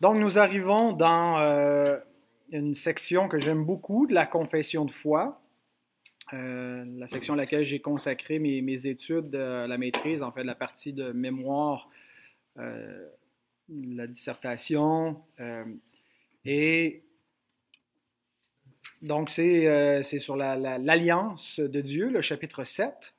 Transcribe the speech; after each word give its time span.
Donc, 0.00 0.16
nous 0.16 0.38
arrivons 0.38 0.92
dans 0.92 1.38
euh, 1.40 1.98
une 2.50 2.72
section 2.72 3.28
que 3.28 3.38
j'aime 3.38 3.64
beaucoup 3.64 4.06
de 4.06 4.14
la 4.14 4.24
confession 4.24 4.86
de 4.86 4.90
foi, 4.90 5.42
euh, 6.32 6.84
la 6.96 7.06
section 7.06 7.34
à 7.34 7.36
laquelle 7.36 7.64
j'ai 7.64 7.80
consacré 7.80 8.38
mes, 8.38 8.86
études, 8.86 9.34
euh, 9.34 9.66
la 9.66 9.76
maîtrise, 9.76 10.22
en 10.22 10.32
fait, 10.32 10.42
la 10.42 10.54
partie 10.54 10.94
de 10.94 11.12
mémoire, 11.12 11.90
la 12.56 14.06
dissertation. 14.06 15.22
et 16.44 17.02
donc, 19.00 19.30
c'est 19.30 20.02
sur 20.02 20.36
l'alliance 20.36 21.58
la, 21.58 21.68
de 21.68 21.80
Dieu, 21.80 22.10
le 22.10 22.20
chapitre 22.20 22.64
7. 22.64 23.14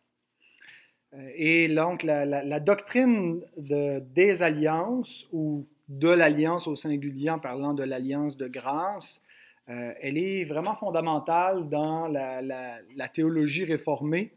Et 1.36 1.68
donc, 1.70 2.04
la, 2.04 2.26
la 2.26 2.60
doctrine 2.60 3.42
de, 3.58 4.00
des 4.00 4.44
alliances 4.44 5.28
ou 5.32 5.66
de 5.92 6.08
l'alliance 6.08 6.68
au 6.68 6.76
singulier 6.76 7.30
en 7.30 7.40
parlant 7.40 7.74
de 7.74 7.84
l'alliance 7.84 8.38
de 8.38 8.48
grâce, 8.48 9.22
euh, 9.70 9.94
elle 10.00 10.18
est 10.18 10.46
vraiment 10.46 10.76
fondamentale 10.76 11.68
dans 11.70 12.08
la, 12.08 13.08
théologie 13.14 13.66
réformée. 13.66 14.32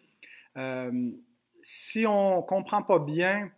Euh, 0.57 1.11
si 1.63 2.07
on 2.07 2.39
ne 2.39 2.43
comprend 2.43 2.83
pas 2.83 2.99
bien 2.99 3.51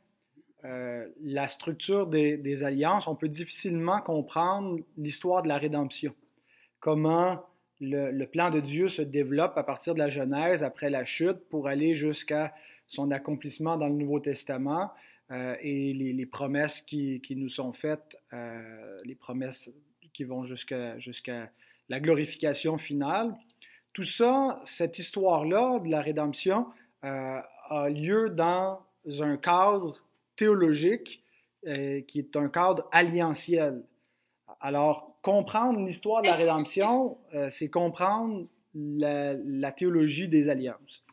euh, 0.65 1.09
la 1.23 1.49
structure 1.49 2.07
des, 2.07 2.63
alliances, 2.63 3.09
on 3.09 3.17
peut 3.17 3.29
difficilement 3.29 4.01
comprendre 4.01 4.79
l'histoire 4.99 5.43
de 5.43 5.49
la 5.49 5.57
rédemption. 5.57 6.15
Comment 6.81 7.43
le, 7.81 8.11
le, 8.11 8.27
plan 8.27 8.51
de 8.51 8.61
Dieu 8.61 8.89
se 8.89 9.03
développe 9.03 9.57
à 9.57 9.63
partir 9.63 9.95
de 9.95 9.99
la 9.99 10.11
Genèse 10.11 10.63
après 10.63 10.91
la 10.91 11.05
chute 11.05 11.49
pour 11.49 11.67
aller 11.67 11.95
jusqu'à 11.95 12.55
son 12.87 13.11
accomplissement 13.11 13.77
dans 13.77 13.89
le 13.89 13.95
Nouveau 13.95 14.21
Testament. 14.21 14.93
Euh, 15.33 15.57
et 15.61 15.93
les, 15.93 16.27
promesses 16.27 16.81
qui, 16.81 17.21
nous 17.31 17.49
sont 17.49 17.73
faites, 17.73 18.17
euh, 18.33 18.97
les 19.05 19.17
promesses 19.17 19.71
qui 20.13 20.23
vont 20.25 20.45
jusqu'à 20.45 21.51
la 21.89 22.01
glorification 22.01 22.79
finale. 22.79 23.35
Tout 23.93 24.05
ça, 24.05 24.61
cette 24.65 24.99
histoire-là 24.99 25.81
de 25.81 25.89
la 25.89 26.01
rédemption 26.01 26.67
euh, 27.05 27.41
a 27.71 27.89
lieu 27.89 28.31
dans 28.31 28.83
un 29.21 29.37
cadre 29.37 30.01
théologique 30.37 31.23
qui 31.65 32.21
est 32.21 32.37
un 32.37 32.49
cadre 32.49 32.89
alliantiel. 32.93 33.83
Alors, 34.61 35.19
comprendre 35.21 35.85
l'histoire 35.85 36.23
de 36.23 36.29
la 36.29 36.37
rédemption, 36.37 37.19
c'est 37.51 37.71
comprendre 37.71 38.47
la, 38.73 39.33
la, 39.33 39.73
théologie 39.73 40.29
des 40.29 40.49
alliances. 40.49 41.05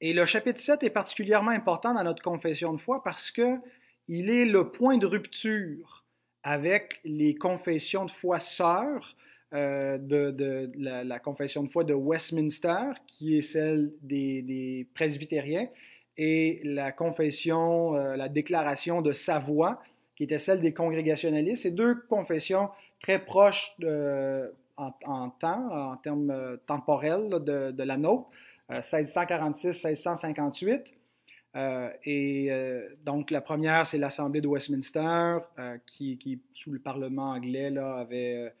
Et 0.00 0.12
le 0.12 0.24
chapitre 0.26 0.60
7 0.60 0.82
est 0.84 0.90
particulièrement 0.90 1.50
important 1.50 1.94
dans 1.94 2.04
notre 2.04 2.22
confession 2.22 2.72
de 2.72 2.78
foi 2.78 3.02
parce 3.02 3.30
que 3.30 3.58
il 4.06 4.30
est 4.30 4.46
le 4.46 4.70
point 4.70 4.96
de 4.96 5.06
rupture 5.06 6.04
avec 6.42 7.00
les 7.04 7.34
confessions 7.34 8.04
de 8.04 8.10
foi 8.10 8.38
sœurs 8.38 9.16
euh, 9.54 9.98
de, 9.98 10.70
la, 10.76 11.18
confession 11.18 11.62
de 11.62 11.68
foi 11.68 11.82
de 11.84 11.94
Westminster, 11.94 12.92
qui 13.06 13.38
est 13.38 13.42
celle 13.42 13.92
des, 14.02 14.86
presbytériens, 14.94 15.68
et 16.16 16.60
la 16.64 16.92
confession, 16.92 17.96
euh, 17.96 18.16
la 18.16 18.28
déclaration 18.28 19.00
de 19.00 19.12
Savoie, 19.12 19.80
qui 20.16 20.24
était 20.24 20.38
celle 20.38 20.60
des 20.60 20.74
congrégationalistes. 20.74 21.62
Ces 21.62 21.70
deux 21.70 21.94
confessions 22.08 22.68
très 23.00 23.24
proches 23.24 23.74
en, 24.76 25.30
temps, 25.30 25.92
en 25.92 25.96
termes 25.96 26.30
euh, 26.30 26.56
temporels 26.66 27.30
de 27.30 27.82
la 27.82 27.96
nôtre. 27.96 28.28
1646-1658. 28.70 30.70
Euh, 30.70 30.78
euh, 31.56 31.88
et 32.04 32.48
euh, 32.50 32.86
donc, 33.04 33.30
la 33.30 33.40
première, 33.40 33.86
c'est 33.86 33.98
l'Assemblée 33.98 34.40
de 34.40 34.48
Westminster, 34.48 35.38
qui, 35.86 36.40
sous 36.52 36.70
le 36.70 36.78
Parlement 36.78 37.30
anglais, 37.30 37.70
là, 37.70 37.96
avait 37.96 38.52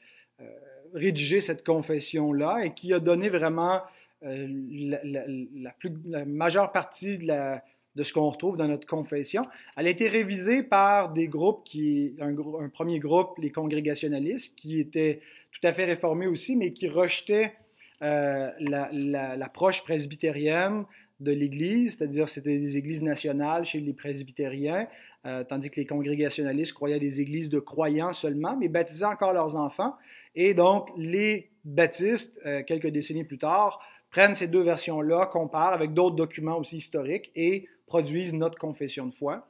rédigé 0.94 1.40
cette 1.40 1.64
confession-là 1.64 2.64
et 2.64 2.72
qui 2.72 2.94
a 2.94 3.00
donné 3.00 3.28
vraiment 3.28 3.82
la, 4.22 5.70
plus, 5.78 5.92
la, 6.06 6.24
majeure 6.24 6.72
partie 6.72 7.18
de, 7.18 8.02
ce 8.02 8.12
qu'on 8.12 8.30
retrouve 8.30 8.56
dans 8.56 8.68
notre 8.68 8.86
confession. 8.86 9.44
Elle 9.76 9.86
a 9.86 9.90
été 9.90 10.08
révisée 10.08 10.62
par 10.62 11.12
des 11.12 11.28
groupes 11.28 11.62
qui, 11.64 12.16
un 12.20 12.68
premier 12.68 13.00
groupe, 13.00 13.38
les 13.38 13.50
congrégationalistes, 13.50 14.56
qui 14.56 14.80
étaient 14.80 15.20
tout 15.52 15.66
à 15.66 15.74
fait 15.74 15.84
réformés 15.84 16.26
aussi, 16.26 16.56
mais 16.56 16.72
qui 16.72 16.88
rejetaient 16.88 17.52
euh, 18.00 18.50
l'approche 18.60 19.82
presbytérienne 19.82 20.84
de 21.18 21.32
l'Église, 21.32 21.96
c'est-à-dire 21.96 22.28
c'était 22.28 22.56
des 22.56 22.76
églises 22.76 23.02
nationales 23.02 23.64
chez 23.64 23.80
les 23.80 23.92
presbytériens, 23.92 24.86
euh, 25.26 25.42
tandis 25.42 25.68
que 25.68 25.80
les 25.80 25.86
congrégationalistes 25.86 26.74
croyaient 26.74 27.00
des 27.00 27.20
églises 27.20 27.50
de 27.50 27.58
croyants 27.58 28.12
seulement, 28.12 28.56
mais 28.56 28.68
baptisaient 28.68 29.04
encore 29.04 29.32
leurs 29.32 29.56
enfants. 29.56 29.96
Et 30.36 30.54
donc, 30.54 30.90
les 30.96 31.50
baptistes, 31.64 32.38
euh, 32.46 32.62
quelques 32.62 32.86
décennies 32.86 33.24
plus 33.24 33.38
tard, 33.38 33.80
prennent 34.10 34.34
ces 34.34 34.46
deux 34.46 34.62
versions-là, 34.62 35.26
comparent 35.26 35.72
avec 35.72 35.92
d'autres 35.92 36.14
documents 36.14 36.56
aussi 36.56 36.76
historiques 36.76 37.32
et 37.34 37.66
produisent 37.86 38.34
notre 38.34 38.58
confession 38.58 39.06
de 39.06 39.14
foi. 39.14 39.48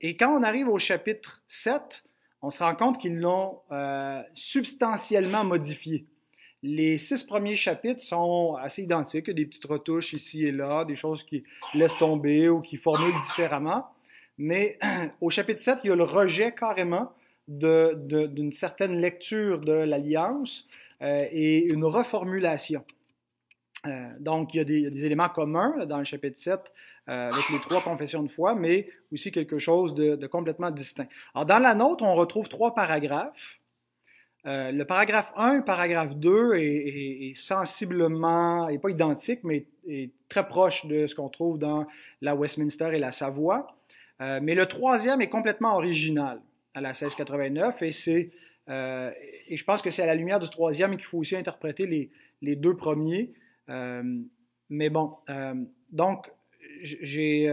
et 0.00 0.16
quand 0.16 0.36
on 0.36 0.42
arrive 0.42 0.68
au 0.68 0.78
chapitre 0.78 1.44
7, 1.46 2.02
on 2.42 2.50
se 2.50 2.62
rend 2.62 2.74
compte 2.74 2.98
qu'ils 2.98 3.20
l'ont 3.20 3.60
substantiellement 4.34 5.44
modifié. 5.44 6.06
Les 6.66 6.96
six 6.96 7.22
premiers 7.24 7.56
chapitres 7.56 8.00
sont 8.00 8.56
assez 8.58 8.82
identiques, 8.82 9.30
des 9.30 9.44
petites 9.44 9.66
retouches 9.66 10.14
ici 10.14 10.46
et 10.46 10.50
là, 10.50 10.86
des 10.86 10.96
choses 10.96 11.22
qui 11.22 11.44
laissent 11.74 11.98
tomber 11.98 12.48
ou 12.48 12.62
qui 12.62 12.78
formulent 12.78 13.20
différemment. 13.20 13.86
Mais 14.38 14.78
au 15.20 15.28
chapitre 15.28 15.60
7, 15.60 15.80
il 15.84 15.88
y 15.88 15.90
a 15.90 15.94
le 15.94 16.04
rejet 16.04 16.54
carrément 16.54 17.12
d'une 17.46 18.50
certaine 18.50 18.98
lecture 18.98 19.60
de 19.60 19.74
l'Alliance 19.74 20.66
euh, 21.02 21.26
et 21.30 21.64
une 21.64 21.84
reformulation. 21.84 22.82
Euh, 23.86 24.08
donc, 24.18 24.54
il 24.54 24.56
y, 24.56 24.60
a 24.60 24.64
des, 24.64 25.04
éléments 25.04 25.28
communs 25.28 25.84
dans 25.84 25.98
le 25.98 26.04
chapitre 26.04 26.38
7 26.38 26.60
euh, 27.10 27.28
avec 27.30 27.46
les 27.50 27.58
trois 27.58 27.82
confessions 27.82 28.22
de 28.22 28.32
foi, 28.32 28.54
mais 28.54 28.88
aussi 29.12 29.30
quelque 29.30 29.58
chose 29.58 29.92
de, 29.92 30.16
de 30.16 30.26
complètement 30.26 30.70
distinct. 30.70 31.08
Alors, 31.34 31.44
dans 31.44 31.58
la 31.58 31.74
nôtre, 31.74 32.04
on 32.04 32.14
retrouve 32.14 32.48
trois 32.48 32.74
paragraphes. 32.74 33.60
Euh, 34.46 34.72
le 34.72 34.84
paragraphe 34.84 35.32
1 35.36 35.62
paragraphe 35.62 36.16
2 36.16 36.54
est, 36.56 37.32
sensiblement, 37.34 38.68
est 38.68 38.78
pas 38.78 38.90
identique, 38.90 39.40
mais 39.42 39.66
est 39.88 40.10
très 40.28 40.46
proche 40.46 40.84
de 40.86 41.06
ce 41.06 41.14
qu'on 41.14 41.30
trouve 41.30 41.58
dans 41.58 41.86
la 42.20 42.34
Westminster 42.34 42.90
et 42.92 42.98
la 42.98 43.10
Savoie. 43.10 43.74
Euh, 44.20 44.40
mais 44.42 44.54
le 44.54 44.66
troisième 44.66 45.22
est 45.22 45.28
complètement 45.28 45.74
original 45.76 46.40
à 46.74 46.80
la 46.80 46.90
1689 46.90 47.82
et 47.82 47.92
c'est 47.92 48.30
euh, 48.70 49.10
et 49.48 49.56
je 49.56 49.64
pense 49.64 49.82
que 49.82 49.90
c'est 49.90 50.02
à 50.02 50.06
la 50.06 50.14
lumière 50.14 50.40
du 50.40 50.48
troisième 50.48 50.96
qu'il 50.96 51.04
faut 51.04 51.18
aussi 51.18 51.36
interpréter 51.36 51.86
les, 51.86 52.10
les 52.40 52.56
deux 52.56 52.76
premiers. 52.76 53.32
mais 54.70 54.88
bon, 54.88 55.16
donc 55.90 56.30
j'ai 56.82 57.50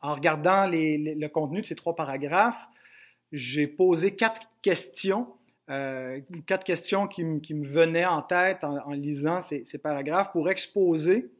en 0.00 0.14
regardant 0.14 0.66
le 0.70 1.26
contenu 1.28 1.60
de 1.60 1.66
ces 1.66 1.74
trois 1.74 1.94
paragraphes, 1.94 2.66
j'ai 3.32 3.66
posé 3.66 4.16
quatre 4.16 4.48
questions 4.62 5.28
euh, 5.70 6.20
quatre 6.46 6.64
questions 6.64 7.06
qui, 7.06 7.24
me 7.24 7.64
venaient 7.64 8.04
en 8.04 8.22
tête 8.22 8.64
en, 8.64 8.90
lisant 8.90 9.40
ces, 9.40 9.64
paragraphes 9.80 10.32
pour 10.32 10.50
exposer 10.50 11.30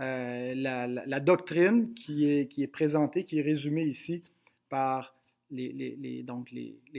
euh, 0.00 0.54
la, 0.54 1.20
doctrine 1.20 1.92
qui 1.94 2.26
est, 2.26 2.66
présentée, 2.72 3.24
qui 3.24 3.38
est 3.38 3.42
résumée 3.42 3.84
ici 3.84 4.22
par 4.70 5.14
les, 5.50 6.24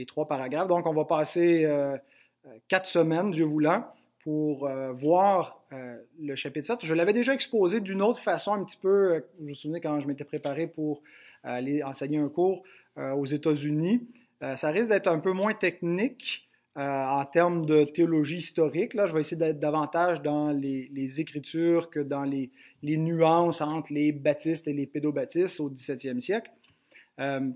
trois 0.06 0.28
paragraphes. 0.28 0.68
Donc, 0.68 0.86
on 0.86 0.94
va 0.94 1.04
passer 1.04 1.64
euh, 1.64 1.96
quatre 2.68 2.86
semaines, 2.86 3.32
Dieu 3.32 3.44
voulant, 3.44 3.84
pour 4.22 4.68
voir 4.94 5.64
le 6.18 6.36
chapitre 6.36 6.66
7. 6.66 6.84
Je 6.84 6.94
l'avais 6.94 7.12
déjà 7.12 7.34
exposé 7.34 7.80
d'une 7.80 8.02
autre 8.02 8.20
façon, 8.20 8.52
un 8.52 8.62
petit 8.62 8.76
peu, 8.76 9.24
je 9.40 9.48
me 9.48 9.54
souviens 9.54 9.80
quand 9.80 10.00
je 10.00 10.06
m'étais 10.06 10.24
préparé 10.24 10.66
pour 10.66 11.02
aller 11.42 11.82
enseigner 11.82 12.18
un 12.18 12.28
cours 12.28 12.62
aux 12.96 13.26
États-Unis. 13.26 14.06
ça 14.56 14.70
risque 14.70 14.90
d'être 14.90 15.08
un 15.08 15.18
peu 15.18 15.32
moins 15.32 15.54
technique, 15.54 16.47
en 16.78 17.24
termes 17.24 17.66
de 17.66 17.84
théologie 17.84 18.36
historique. 18.36 18.94
Là, 18.94 19.06
je 19.06 19.14
vais 19.14 19.20
essayer 19.20 19.36
d'être 19.36 19.58
davantage 19.58 20.22
dans 20.22 20.50
les, 20.50 21.20
Écritures 21.20 21.90
que 21.90 21.98
dans 21.98 22.22
les, 22.22 22.50
nuances 22.82 23.60
entre 23.60 23.92
les 23.92 24.12
baptistes 24.12 24.68
et 24.68 24.72
les 24.72 24.86
pédobaptistes 24.86 25.58
au 25.58 25.70
XVIIe 25.70 26.20
siècle. 26.20 26.50
Euh, 27.18 27.50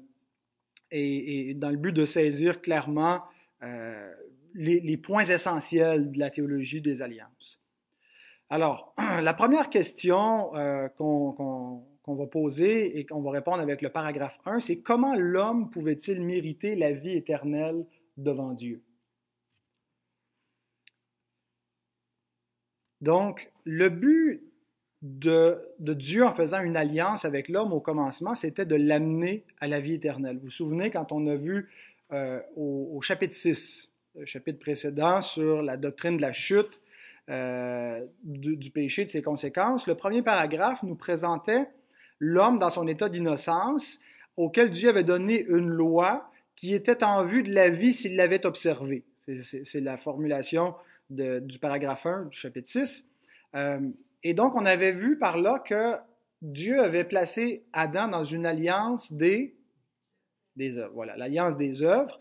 et, 0.90 1.54
dans 1.54 1.70
le 1.70 1.76
but 1.76 1.92
de 1.92 2.04
saisir 2.04 2.60
clairement 2.60 3.22
euh, 3.62 4.12
les, 4.54 4.96
points 4.96 5.24
essentiels 5.24 6.10
de 6.10 6.18
la 6.18 6.30
théologie 6.30 6.80
des 6.80 7.00
alliances. 7.00 7.62
Alors, 8.50 8.92
la 9.22 9.34
première 9.34 9.70
question 9.70 10.50
qu'on 10.96 11.84
va 12.08 12.26
poser 12.26 12.98
et 12.98 13.06
qu'on 13.06 13.22
va 13.22 13.30
répondre 13.30 13.60
avec 13.60 13.82
le 13.82 13.88
paragraphe 13.90 14.40
1, 14.46 14.58
c'est 14.58 14.80
comment 14.80 15.14
l'homme 15.14 15.70
pouvait-il 15.70 16.20
mériter 16.20 16.74
la 16.74 16.90
vie 16.90 17.16
éternelle 17.16 17.86
devant 18.16 18.52
Dieu? 18.52 18.82
Donc, 23.02 23.50
le 23.64 23.88
but 23.88 24.42
de, 25.02 25.60
Dieu 25.80 26.24
en 26.24 26.32
faisant 26.32 26.60
une 26.60 26.76
alliance 26.76 27.24
avec 27.24 27.48
l'homme 27.48 27.72
au 27.72 27.80
commencement, 27.80 28.34
c'était 28.34 28.64
de 28.64 28.76
l'amener 28.76 29.44
à 29.60 29.66
la 29.66 29.80
vie 29.80 29.94
éternelle. 29.94 30.36
Vous 30.36 30.44
vous 30.44 30.50
souvenez 30.50 30.90
quand 30.90 31.12
on 31.12 31.26
a 31.26 31.34
vu 31.34 31.68
euh, 32.12 32.40
au, 32.56 32.90
au, 32.94 33.00
chapitre 33.02 33.34
6, 33.34 33.92
le 34.14 34.24
chapitre 34.24 34.60
précédent, 34.60 35.20
sur 35.20 35.62
la 35.62 35.76
doctrine 35.76 36.16
de 36.16 36.22
la 36.22 36.32
chute, 36.32 36.80
euh, 37.28 38.04
du, 38.22 38.56
du, 38.56 38.70
péché, 38.70 39.04
de 39.04 39.10
ses 39.10 39.22
conséquences, 39.22 39.86
le 39.86 39.94
premier 39.94 40.22
paragraphe 40.22 40.82
nous 40.82 40.96
présentait 40.96 41.68
l'homme 42.18 42.58
dans 42.58 42.70
son 42.70 42.86
état 42.86 43.08
d'innocence 43.08 44.00
auquel 44.36 44.70
Dieu 44.70 44.88
avait 44.88 45.04
donné 45.04 45.44
une 45.48 45.68
loi 45.68 46.30
qui 46.56 46.74
était 46.74 47.02
en 47.02 47.24
vue 47.24 47.42
de 47.42 47.52
la 47.52 47.68
vie 47.68 47.92
s'il 47.92 48.16
l'avait 48.16 48.46
observée. 48.46 49.04
C'est 49.20 49.80
la 49.80 49.96
formulation 49.96 50.74
du 51.12 51.58
paragraphe 51.58 52.06
1 52.06 52.24
du 52.26 52.36
chapitre 52.36 52.68
6. 52.68 53.08
Euh, 53.54 53.80
et 54.22 54.34
donc, 54.34 54.54
on 54.54 54.64
avait 54.64 54.92
vu 54.92 55.18
par 55.18 55.38
là 55.38 55.58
que 55.58 55.96
Dieu 56.40 56.80
avait 56.82 57.04
placé 57.04 57.64
Adam 57.72 58.08
dans 58.08 58.24
une 58.24 58.46
alliance 58.46 59.12
des, 59.12 59.54
œuvres. 60.58 61.54
Des 61.56 61.82
œuvres. 61.82 62.20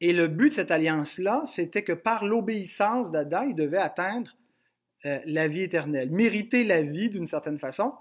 Et 0.00 0.12
le 0.12 0.28
but 0.28 0.48
de 0.48 0.54
cette 0.54 0.70
alliance-là, 0.70 1.42
c'était 1.44 1.82
que 1.82 1.92
par 1.92 2.24
l'obéissance 2.24 3.10
d'Adam, 3.10 3.42
il 3.48 3.54
devait 3.54 3.78
atteindre 3.78 4.36
euh, 5.06 5.18
la 5.26 5.48
vie 5.48 5.62
éternelle, 5.62 6.10
mériter 6.10 6.64
la 6.64 6.82
vie 6.82 7.10
d'une 7.10 7.26
certaine 7.26 7.58
façon, 7.58 7.92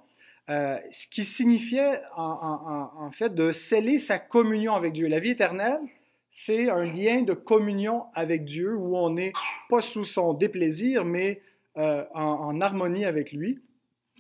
euh, 0.50 0.78
ce 0.90 1.08
qui 1.08 1.24
signifiait 1.24 2.02
en, 2.16 2.90
en, 2.98 3.12
fait 3.12 3.36
de 3.36 3.52
sceller 3.52 4.00
sa 4.00 4.18
communion 4.18 4.74
avec 4.74 4.94
Dieu. 4.94 5.08
La 5.08 5.20
vie 5.20 5.30
éternelle, 5.30 5.80
c'est 6.30 6.70
un 6.70 6.86
lien 6.86 7.24
de 7.24 7.34
communion 7.34 8.06
avec 8.14 8.46
Dieu 8.46 8.76
où 8.76 8.96
on 8.96 9.10
n'est 9.10 9.34
pas 9.70 9.82
sous 9.82 10.06
son 10.06 10.34
déplaisir, 10.34 11.04
mais 11.06 11.42
euh, 11.78 12.06
en, 12.14 12.60
harmonie 12.60 13.06
avec 13.06 13.32
lui. 13.32 13.62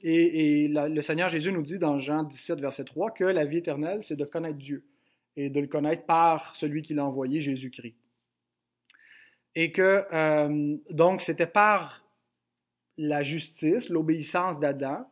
Et, 0.01 0.67
le 0.69 1.01
Seigneur 1.01 1.29
Jésus 1.29 1.51
nous 1.51 1.61
dit 1.61 1.77
dans 1.77 1.99
Jean 1.99 2.23
17, 2.23 2.59
verset 2.59 2.85
3, 2.85 3.11
que 3.11 3.25
la 3.25 3.45
vie 3.45 3.57
éternelle, 3.57 4.01
c'est 4.01 4.15
de 4.15 4.25
connaître 4.25 4.57
Dieu 4.57 4.85
et 5.35 5.49
de 5.49 5.59
le 5.59 5.67
connaître 5.67 6.05
par 6.05 6.55
celui 6.55 6.81
qui 6.81 6.93
l'a 6.93 7.05
envoyé, 7.05 7.41
Jésus-Christ. 7.41 7.95
Et 9.55 9.71
que, 9.71 10.05
euh, 10.11 10.77
donc, 10.89 11.21
c'était 11.21 11.47
par 11.47 12.05
la 12.97 13.23
justice, 13.23 13.89
l'obéissance 13.89 14.59
d'Adam, 14.59 15.09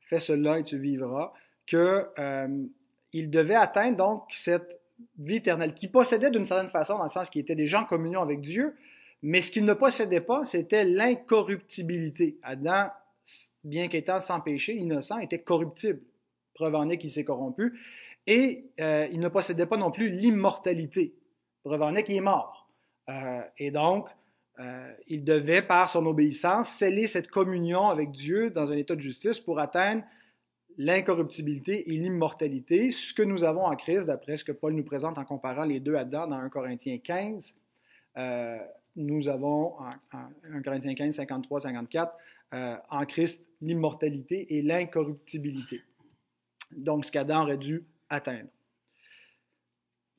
fais 0.00 0.20
cela 0.20 0.58
et 0.58 0.64
tu 0.64 0.78
vivras, 0.78 1.32
que 1.66 2.08
euh, 2.18 2.66
il 3.12 3.30
devait 3.30 3.54
atteindre 3.54 3.96
donc 3.96 4.24
cette 4.30 4.79
vie 5.18 5.36
éternelle, 5.36 5.74
qui 5.74 5.88
possédait 5.88 6.30
d'une 6.30 6.44
certaine 6.44 6.70
façon, 6.70 6.96
dans 6.96 7.04
le 7.04 7.08
sens 7.08 7.30
qu'il 7.30 7.40
était 7.40 7.54
déjà 7.54 7.80
en 7.80 7.84
communion 7.84 8.20
avec 8.20 8.40
Dieu, 8.40 8.74
mais 9.22 9.40
ce 9.40 9.50
qu'il 9.50 9.64
ne 9.64 9.74
possédait 9.74 10.20
pas, 10.20 10.44
c'était 10.44 10.84
l'incorruptibilité. 10.84 12.38
Adam, 12.42 12.88
bien 13.64 13.88
qu'étant 13.88 14.20
sans 14.20 14.40
péché, 14.40 14.74
innocent, 14.74 15.18
était 15.18 15.42
corruptible. 15.42 16.00
Preuve 16.54 16.74
en 16.74 16.88
est 16.88 16.98
qu'il 16.98 17.10
s'est 17.10 17.24
corrompu. 17.24 17.78
Et 18.26 18.70
euh, 18.80 19.08
il 19.12 19.20
ne 19.20 19.28
possédait 19.28 19.66
pas 19.66 19.76
non 19.76 19.90
plus 19.90 20.10
l'immortalité. 20.10 21.14
Preuve 21.64 21.82
en 21.82 21.94
est 21.94 22.02
qu'il 22.02 22.16
est 22.16 22.20
mort. 22.20 22.70
Euh, 23.08 23.42
et 23.58 23.70
donc, 23.70 24.08
euh, 24.58 24.92
il 25.06 25.24
devait, 25.24 25.62
par 25.62 25.88
son 25.88 26.04
obéissance, 26.06 26.68
sceller 26.68 27.06
cette 27.06 27.28
communion 27.28 27.88
avec 27.88 28.10
Dieu 28.10 28.50
dans 28.50 28.72
un 28.72 28.76
état 28.76 28.94
de 28.94 29.00
justice 29.00 29.40
pour 29.40 29.58
atteindre 29.58 30.02
l'incorruptibilité 30.80 31.92
et 31.92 31.98
l'immortalité, 31.98 32.90
ce 32.90 33.12
que 33.12 33.22
nous 33.22 33.44
avons 33.44 33.66
en 33.66 33.76
Christ, 33.76 34.06
d'après 34.06 34.38
ce 34.38 34.44
que 34.44 34.52
Paul 34.52 34.72
nous 34.72 34.82
présente 34.82 35.18
en 35.18 35.26
comparant 35.26 35.64
les 35.64 35.78
deux 35.78 35.94
Adam 35.94 36.26
dans 36.26 36.38
1 36.38 36.48
Corinthiens 36.48 36.96
15. 36.96 37.54
Euh, 38.16 38.58
nous 38.96 39.28
avons 39.28 39.78
en, 39.78 39.90
en 40.14 40.30
1 40.54 40.62
Corinthiens 40.62 40.94
15, 40.94 41.16
53, 41.16 41.60
54, 41.60 42.16
euh, 42.54 42.76
en 42.88 43.04
Christ 43.04 43.50
l'immortalité 43.60 44.56
et 44.56 44.62
l'incorruptibilité. 44.62 45.82
Donc, 46.74 47.04
ce 47.04 47.12
qu'Adam 47.12 47.42
aurait 47.42 47.58
dû 47.58 47.84
atteindre. 48.08 48.48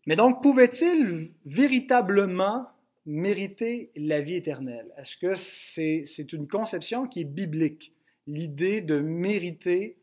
Mais 0.06 0.16
donc, 0.16 0.44
pouvait-il 0.44 1.32
véritablement 1.44 2.68
mériter 3.08 3.92
la 3.96 4.22
vie 4.22 4.36
éternelle? 4.36 4.94
Est-ce 4.96 5.18
que 5.18 5.34
c'est 5.34 6.04
c'est 6.06 6.34
une 6.34 6.48
conception 6.48 7.08
qui 7.08 7.22
est 7.22 7.26
biblique? 7.26 7.96
L'idée 8.28 8.82
de 8.82 9.00
mériter 9.00 9.98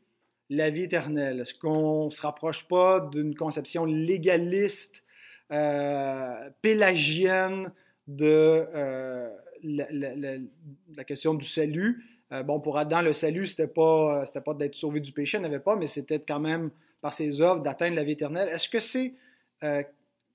la 0.50 0.70
vie 0.70 0.84
éternelle? 0.84 1.40
Est-ce 1.40 1.54
qu'on 1.54 2.06
ne 2.06 2.10
se 2.10 2.22
rapproche 2.22 2.66
pas 2.66 3.00
d'une 3.00 3.34
conception 3.34 3.84
légaliste, 3.84 5.04
euh, 5.52 6.50
pélagienne, 6.62 7.72
de 8.06 8.66
euh, 8.74 9.28
la, 9.62 11.04
question 11.04 11.34
du 11.34 11.44
salut? 11.44 12.04
Euh, 12.32 12.42
bon, 12.42 12.60
pour 12.60 12.78
Adam, 12.78 13.02
le 13.02 13.12
salut, 13.12 13.46
c'était 13.46 13.66
pas, 13.66 14.24
c'était 14.26 14.40
pas 14.40 14.54
d'être 14.54 14.74
sauvé 14.74 15.00
du 15.00 15.12
péché, 15.12 15.38
il 15.38 15.42
n'avait 15.42 15.58
pas, 15.58 15.76
mais 15.76 15.86
c'était 15.86 16.20
quand 16.20 16.40
même 16.40 16.70
par 17.00 17.12
ses 17.12 17.40
œuvres 17.40 17.60
d'atteindre 17.60 17.96
la 17.96 18.04
vie 18.04 18.12
éternelle. 18.12 18.48
Est-ce 18.48 18.68
que 18.68 18.78
c'est 18.80 19.14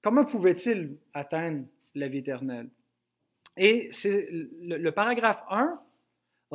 comment 0.01 0.25
pouvait-il 0.25 0.97
atteindre 1.13 1.65
la 1.95 2.07
vie 2.07 2.19
éternelle? 2.19 2.67
Et 3.57 3.89
c'est 3.91 4.27
le, 4.31 4.77
le, 4.77 4.91
paragraphe 4.91 5.43
1 5.49 5.79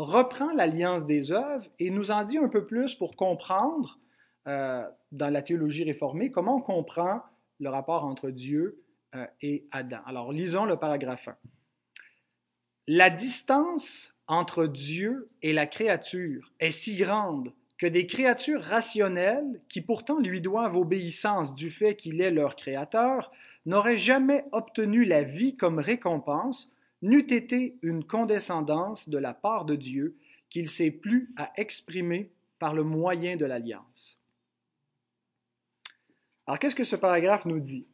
reprend 0.04 0.52
l'alliance 0.52 1.06
des 1.06 1.32
œuvres 1.32 1.66
et 1.78 1.90
nous 1.90 2.10
en 2.10 2.24
dit 2.24 2.38
un 2.38 2.48
peu 2.48 2.66
plus 2.66 2.94
pour 2.94 3.16
comprendre 3.16 3.98
euh, 4.46 4.86
dans 5.12 5.28
la 5.28 5.42
théologie 5.42 5.84
réformée 5.84 6.30
comment 6.30 6.56
on 6.56 6.62
comprend 6.62 7.20
le 7.58 7.68
rapport 7.68 8.04
entre 8.04 8.30
Dieu 8.30 8.82
euh, 9.14 9.26
et 9.42 9.66
Adam. 9.72 9.98
Alors, 10.06 10.32
lisons 10.32 10.64
le 10.64 10.76
paragraphe 10.76 11.28
1. 11.28 11.36
La 12.86 13.10
distance 13.10 14.14
entre 14.28 14.66
Dieu 14.66 15.30
et 15.42 15.52
la 15.52 15.66
créature 15.66 16.52
est 16.60 16.70
si 16.70 16.96
grande 16.96 17.52
que 17.76 17.86
des 17.86 18.06
créatures 18.06 18.62
rationnelles, 18.62 19.60
qui 19.68 19.80
pourtant 19.80 20.18
lui 20.18 20.40
doivent 20.40 20.76
obéissance 20.76 21.54
du 21.54 21.70
fait 21.70 21.96
qu'il 21.96 22.20
est 22.20 22.30
leur 22.30 22.56
créateur, 22.56 23.30
n'auraient 23.66 23.98
jamais 23.98 24.44
obtenu 24.52 25.04
la 25.04 25.22
vie 25.22 25.56
comme 25.56 25.78
récompense, 25.78 26.72
n'eût 27.02 27.32
été 27.32 27.78
une 27.82 28.04
condescendance 28.04 29.08
de 29.08 29.18
la 29.18 29.34
part 29.34 29.64
de 29.64 29.76
Dieu 29.76 30.16
qu'il 30.50 30.68
s'est 30.68 30.90
plu 30.90 31.30
à 31.36 31.52
exprimer 31.56 32.30
par 32.58 32.74
le 32.74 32.82
moyen 32.82 33.36
de 33.36 33.44
l'alliance. 33.44 34.18
Alors, 36.46 36.58
qu'est-ce 36.58 36.74
que 36.74 36.84
ce 36.84 36.96
paragraphe 36.96 37.44
nous 37.44 37.60
dit? 37.60 37.86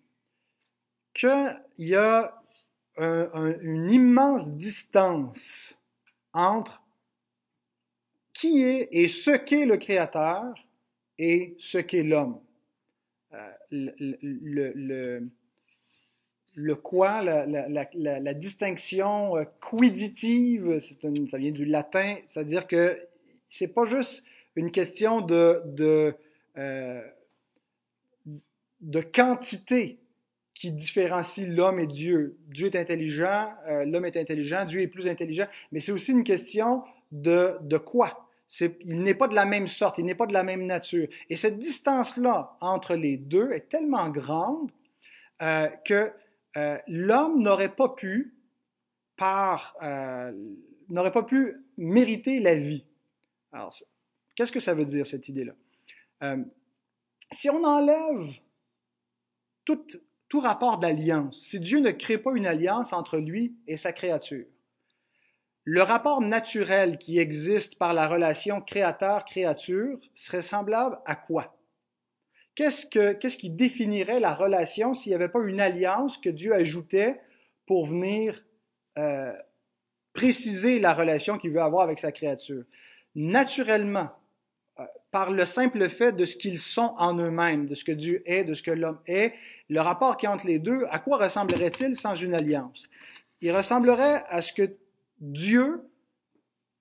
qu'il 1.15 1.63
y 1.79 1.95
a 1.95 2.43
un, 2.99 3.31
un, 3.33 3.59
une 3.61 3.91
immense 3.91 4.51
distance 4.51 5.81
entre 6.33 6.83
qui 8.33 8.63
est 8.63 8.89
et 8.91 9.09
ce 9.09 9.31
qu'est 9.31 9.65
le 9.65 9.77
Créateur 9.77 10.55
et 11.19 11.57
ce 11.59 11.79
qu'est 11.79 12.03
l'homme. 12.03 12.41
Euh, 13.33 15.21
le, 16.55 16.75
quoi, 16.77 17.23
la, 17.23 18.35
distinction 18.35 19.37
euh, 19.37 19.45
quiditive, 19.61 20.79
ça 21.27 21.39
vient 21.39 21.51
du 21.51 21.65
latin, 21.65 22.17
c'est-à-dire 22.29 22.67
que 22.67 22.99
c'est 23.49 23.69
pas 23.69 23.87
juste 23.87 24.25
une 24.57 24.71
question 24.71 25.21
de, 25.21 25.63
de, 25.67 26.15
euh, 26.57 27.03
quantité 29.13 29.99
qui 30.55 30.71
différencie 30.71 31.47
l'homme 31.49 31.81
et 31.81 31.87
Dieu. 31.87 32.39
Dieu 32.47 32.67
est 32.67 32.77
intelligent, 32.77 33.53
euh, 33.67 33.85
l'homme 33.85 34.05
est 34.05 34.17
intelligent, 34.17 34.65
Dieu 34.65 34.81
est 34.81 34.87
plus 34.87 35.09
intelligent, 35.09 35.47
mais 35.73 35.81
c'est 35.81 35.93
aussi 35.93 36.13
une 36.13 36.25
question 36.25 36.85
de, 37.11 37.57
de 37.63 37.79
quoi? 37.79 38.21
il 38.61 39.03
n'est 39.03 39.15
pas 39.15 39.27
de 39.27 39.35
la 39.35 39.47
même 39.47 39.67
sorte, 39.67 39.99
il 39.99 40.05
n'est 40.05 40.15
pas 40.15 40.27
de 40.27 40.33
la 40.33 40.45
même 40.45 40.65
nature. 40.65 41.09
Et 41.29 41.35
cette 41.35 41.59
distance-là 41.59 42.57
entre 42.61 42.95
les 42.95 43.17
deux 43.17 43.51
est 43.51 43.69
tellement 43.69 44.09
grande 44.11 44.71
que 45.41 46.13
euh, 46.57 46.79
l'homme 46.87 47.43
n'aurait 47.43 47.75
pas 47.75 47.89
pu, 47.89 48.35
par, 49.17 49.77
euh, 49.83 50.33
n'aurait 50.89 51.13
pas 51.13 51.23
pu 51.23 51.65
mériter 51.77 52.41
la 52.41 52.55
vie. 52.55 52.87
Alors, 53.53 53.75
qu'est-ce 54.35 54.53
que 54.53 54.61
ça 54.61 54.75
veut 54.75 54.85
dire 54.85 55.07
cette 55.07 55.29
idée-là? 55.29 55.53
Euh, 56.23 56.45
Si 57.33 57.51
on 57.51 57.65
enlève 57.65 58.31
tout 59.65 60.41
rapport 60.41 60.79
d'alliance, 60.79 61.41
si 61.41 61.61
Dieu 61.61 61.81
ne 61.81 61.91
crée 61.91 62.19
pas 62.19 62.33
une 62.35 62.47
alliance 62.47 62.93
entre 62.93 63.19
lui 63.19 63.57
et 63.67 63.77
sa 63.77 63.93
créature, 63.93 64.47
le 65.67 65.83
rapport 65.83 66.21
naturel 66.21 66.99
qui 66.99 67.19
existe 67.19 67.79
par 67.79 67.95
la 67.95 68.07
relation 68.07 68.61
créateur-créature 68.61 69.99
serait 70.15 70.43
semblable 70.43 70.99
à 71.07 71.17
quoi? 71.17 71.54
Qu'est-ce, 72.55 72.87
que, 72.87 73.13
qu'est-ce 73.13 73.37
qui 73.37 73.51
définirait 73.51 74.21
la 74.21 74.35
relation 74.35 74.95
s'il 74.95 75.11
n'y 75.11 75.17
avait 75.17 75.29
pas 75.29 75.43
une 75.45 75.61
alliance 75.61 76.19
que 76.19 76.29
Dieu 76.29 76.55
ajoutait 76.55 77.21
pour 77.67 77.87
venir 77.87 78.45
euh, 78.97 79.33
préciser 80.13 80.79
la 80.79 80.95
relation 80.95 81.37
qu'il 81.37 81.51
veut 81.51 81.63
avoir 81.63 81.83
avec 81.83 81.99
sa 81.99 82.13
créature? 82.13 82.63
Naturellement, 83.17 84.11
euh, 84.79 84.85
par 85.11 85.31
le 85.31 85.45
simple 85.45 85.89
fait 85.89 86.13
de 86.13 86.25
ce 86.25 86.37
qu'ils 86.37 86.59
sont 86.59 86.95
en 86.99 87.19
eux-mêmes, 87.19 87.67
de 87.67 87.75
ce 87.75 87.85
que 87.85 87.93
Dieu 87.93 88.23
est, 88.27 88.45
de 88.45 88.55
ce 88.55 88.63
que 88.63 88.71
l'homme 88.71 89.01
est, 89.07 89.35
le 89.69 89.81
rapport 89.81 90.17
qui 90.17 90.29
entre 90.29 90.47
les 90.47 90.59
deux, 90.59 90.85
à 90.91 90.99
quoi 90.99 91.17
ressemblerait-il 91.17 91.97
sans 91.97 92.15
une 92.15 92.35
alliance? 92.35 92.89
Il 93.41 93.55
ressemblerait 93.55 94.25
à 94.29 94.41
ce 94.41 94.53
que 94.53 94.77
Dieu 95.21 95.89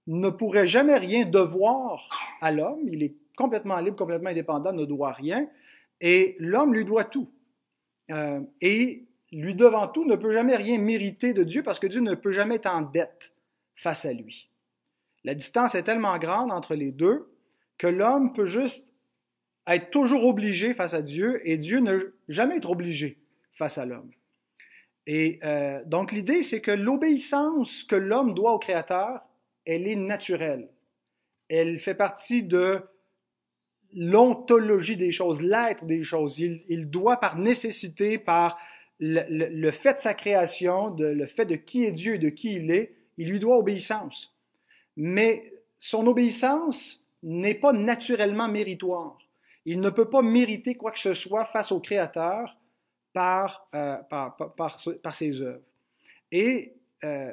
ne 0.07 0.29
pourrait 0.29 0.67
jamais 0.67 0.97
rien 0.97 1.25
devoir 1.25 2.09
à 2.41 2.51
l'homme. 2.51 2.81
Il 2.91 3.03
est 3.03 3.15
complètement 3.35 3.79
libre, 3.79 3.97
complètement 3.97 4.29
indépendant, 4.29 4.73
ne 4.73 4.85
doit 4.85 5.13
rien. 5.13 5.47
Et 6.01 6.35
l'homme 6.39 6.73
lui 6.73 6.85
doit 6.85 7.05
tout. 7.05 7.29
Euh, 8.11 8.41
et 8.61 9.05
lui 9.31 9.55
devant 9.55 9.87
tout 9.87 10.05
ne 10.05 10.15
peut 10.15 10.33
jamais 10.33 10.55
rien 10.55 10.77
mériter 10.77 11.33
de 11.33 11.43
Dieu 11.43 11.63
parce 11.63 11.79
que 11.79 11.87
Dieu 11.87 12.01
ne 12.01 12.15
peut 12.15 12.31
jamais 12.31 12.55
être 12.55 12.67
en 12.67 12.81
dette 12.81 13.33
face 13.75 14.05
à 14.05 14.13
lui. 14.13 14.49
La 15.23 15.33
distance 15.33 15.75
est 15.75 15.83
tellement 15.83 16.17
grande 16.17 16.51
entre 16.51 16.75
les 16.75 16.91
deux 16.91 17.31
que 17.77 17.87
l'homme 17.87 18.33
peut 18.33 18.45
juste 18.45 18.87
être 19.67 19.89
toujours 19.89 20.25
obligé 20.25 20.73
face 20.73 20.93
à 20.93 21.01
Dieu 21.01 21.41
et 21.47 21.57
Dieu 21.57 21.79
ne 21.79 22.13
jamais 22.27 22.57
être 22.57 22.69
obligé 22.69 23.19
face 23.53 23.77
à 23.77 23.85
l'homme. 23.85 24.11
Et 25.05 25.39
euh, 25.43 25.81
donc 25.85 26.11
l'idée, 26.11 26.43
c'est 26.43 26.61
que 26.61 26.71
l'obéissance 26.71 27.83
que 27.83 27.95
l'homme 27.95 28.33
doit 28.33 28.53
au 28.53 28.59
Créateur, 28.59 29.21
elle 29.65 29.87
est 29.87 29.95
naturelle. 29.95 30.69
Elle 31.49 31.79
fait 31.79 31.95
partie 31.95 32.43
de 32.43 32.81
l'ontologie 33.95 34.97
des 34.97 35.11
choses, 35.11 35.41
l'être 35.41 35.85
des 35.85 36.03
choses. 36.03 36.39
Il, 36.39 36.89
doit 36.89 37.17
par 37.17 37.37
nécessité, 37.37 38.17
par 38.17 38.57
le, 38.99 39.71
fait 39.71 39.95
de 39.95 39.99
sa 39.99 40.13
création, 40.13 40.89
de, 40.89 41.05
le 41.05 41.25
fait 41.25 41.45
de 41.45 41.55
qui 41.55 41.85
est 41.85 41.91
Dieu 41.91 42.15
et 42.15 42.19
de 42.19 42.29
qui 42.29 42.55
il 42.55 42.71
est, 42.71 42.95
il 43.17 43.29
lui 43.29 43.39
doit 43.39 43.57
obéissance. 43.57 44.35
Mais 44.97 45.53
son 45.77 46.07
obéissance 46.07 47.05
n'est 47.21 47.55
pas 47.55 47.73
naturellement 47.73 48.47
méritoire. 48.47 49.17
Il 49.65 49.79
ne 49.79 49.89
peut 49.89 50.09
pas 50.09 50.21
mériter 50.21 50.75
quoi 50.75 50.91
que 50.91 50.99
ce 50.99 51.13
soit 51.13 51.45
face 51.45 51.71
au 51.71 51.79
Créateur 51.79 52.57
par, 53.13 53.67
euh, 53.75 53.97
par, 54.09 54.35
par, 54.35 54.77
par, 55.01 55.15
ses 55.15 55.41
œuvres. 55.41 55.61
Et 56.31 56.73
euh, 57.03 57.31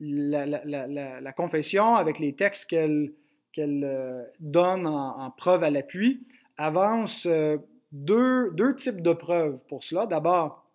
la, 0.00 0.46
la, 0.46 1.32
confession, 1.32 1.94
avec 1.94 2.18
les 2.18 2.34
textes 2.34 2.68
qu'elle 2.68 3.12
qu'elle 3.56 3.84
euh, 3.84 4.22
donne 4.38 4.86
en, 4.86 5.30
preuve 5.30 5.64
à 5.64 5.70
l'appui, 5.70 6.26
avance 6.58 7.24
euh, 7.24 7.56
deux, 7.90 8.50
deux, 8.52 8.76
types 8.76 9.00
de 9.00 9.14
preuves 9.14 9.58
pour 9.68 9.82
cela. 9.82 10.04
D'abord, 10.04 10.68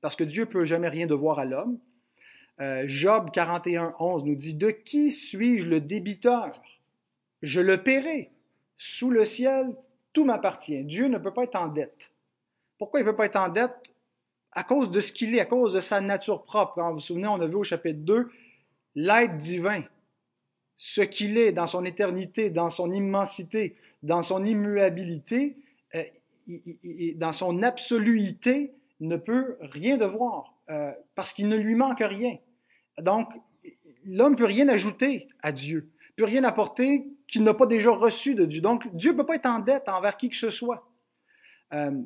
parce 0.00 0.16
que 0.16 0.24
Dieu 0.24 0.46
peut 0.46 0.64
jamais 0.64 0.88
rien 0.88 1.06
devoir 1.06 1.38
à 1.38 1.44
l'homme. 1.44 1.78
Euh, 2.62 2.84
Job 2.86 3.30
41, 3.30 3.94
11 4.00 4.24
nous 4.24 4.36
dit, 4.36 4.54
De 4.54 4.70
qui 4.70 5.10
suis-je 5.10 5.68
le 5.68 5.82
débiteur? 5.82 6.62
Je 7.42 7.60
le 7.60 7.82
paierai. 7.82 8.30
Sous 8.78 9.10
le 9.10 9.26
ciel, 9.26 9.76
tout 10.14 10.24
m'appartient. 10.24 10.82
Dieu 10.82 11.08
ne 11.08 11.18
peut 11.18 11.32
pas 11.32 11.44
être 11.44 11.56
en 11.56 11.68
dette. 11.68 12.10
Pourquoi 12.78 13.00
il 13.00 13.04
ne 13.04 13.10
peut 13.10 13.16
pas 13.16 13.26
être 13.26 13.36
en 13.36 13.50
dette? 13.50 13.76
À 14.52 14.64
cause 14.64 14.90
de 14.90 15.00
ce 15.00 15.12
qu'il 15.12 15.34
est, 15.34 15.40
à 15.40 15.44
cause 15.44 15.74
de 15.74 15.80
sa 15.80 16.00
nature 16.00 16.44
propre. 16.44 16.74
Quand 16.76 16.88
vous 16.88 16.94
vous 16.94 17.00
souvenez, 17.00 17.28
on 17.28 17.40
a 17.40 17.46
vu 17.46 17.56
au 17.56 17.64
chapitre 17.64 18.00
2 18.00 18.30
l'être 18.94 19.36
divin 19.36 19.82
ce 20.76 21.00
qu'il 21.02 21.38
est 21.38 21.52
dans 21.52 21.66
son 21.66 21.84
éternité, 21.84 22.50
dans 22.50 22.70
son 22.70 22.92
immensité, 22.92 23.76
dans 24.02 24.22
son 24.22 24.44
immuabilité, 24.44 25.56
euh, 25.94 26.02
dans 27.16 27.32
son 27.32 27.62
absoluité, 27.62 28.74
ne 29.00 29.16
peut 29.16 29.56
rien 29.60 29.96
devoir, 29.96 30.54
euh, 30.70 30.92
parce 31.14 31.32
qu'il 31.32 31.48
ne 31.48 31.56
lui 31.56 31.74
manque 31.74 32.00
rien. 32.00 32.36
Donc, 33.00 33.28
l'homme 34.04 34.36
peut 34.36 34.44
rien 34.44 34.68
ajouter 34.68 35.28
à 35.42 35.52
Dieu, 35.52 35.90
peut 36.16 36.24
rien 36.24 36.44
apporter 36.44 37.06
qu'il 37.26 37.42
n'a 37.42 37.54
pas 37.54 37.66
déjà 37.66 37.90
reçu 37.90 38.34
de 38.34 38.44
Dieu. 38.44 38.60
Donc, 38.60 38.94
Dieu 38.94 39.12
ne 39.12 39.16
peut 39.16 39.26
pas 39.26 39.36
être 39.36 39.46
en 39.46 39.58
dette 39.58 39.88
envers 39.88 40.16
qui 40.16 40.28
que 40.28 40.36
ce 40.36 40.50
soit. 40.50 40.88
Euh, 41.72 42.02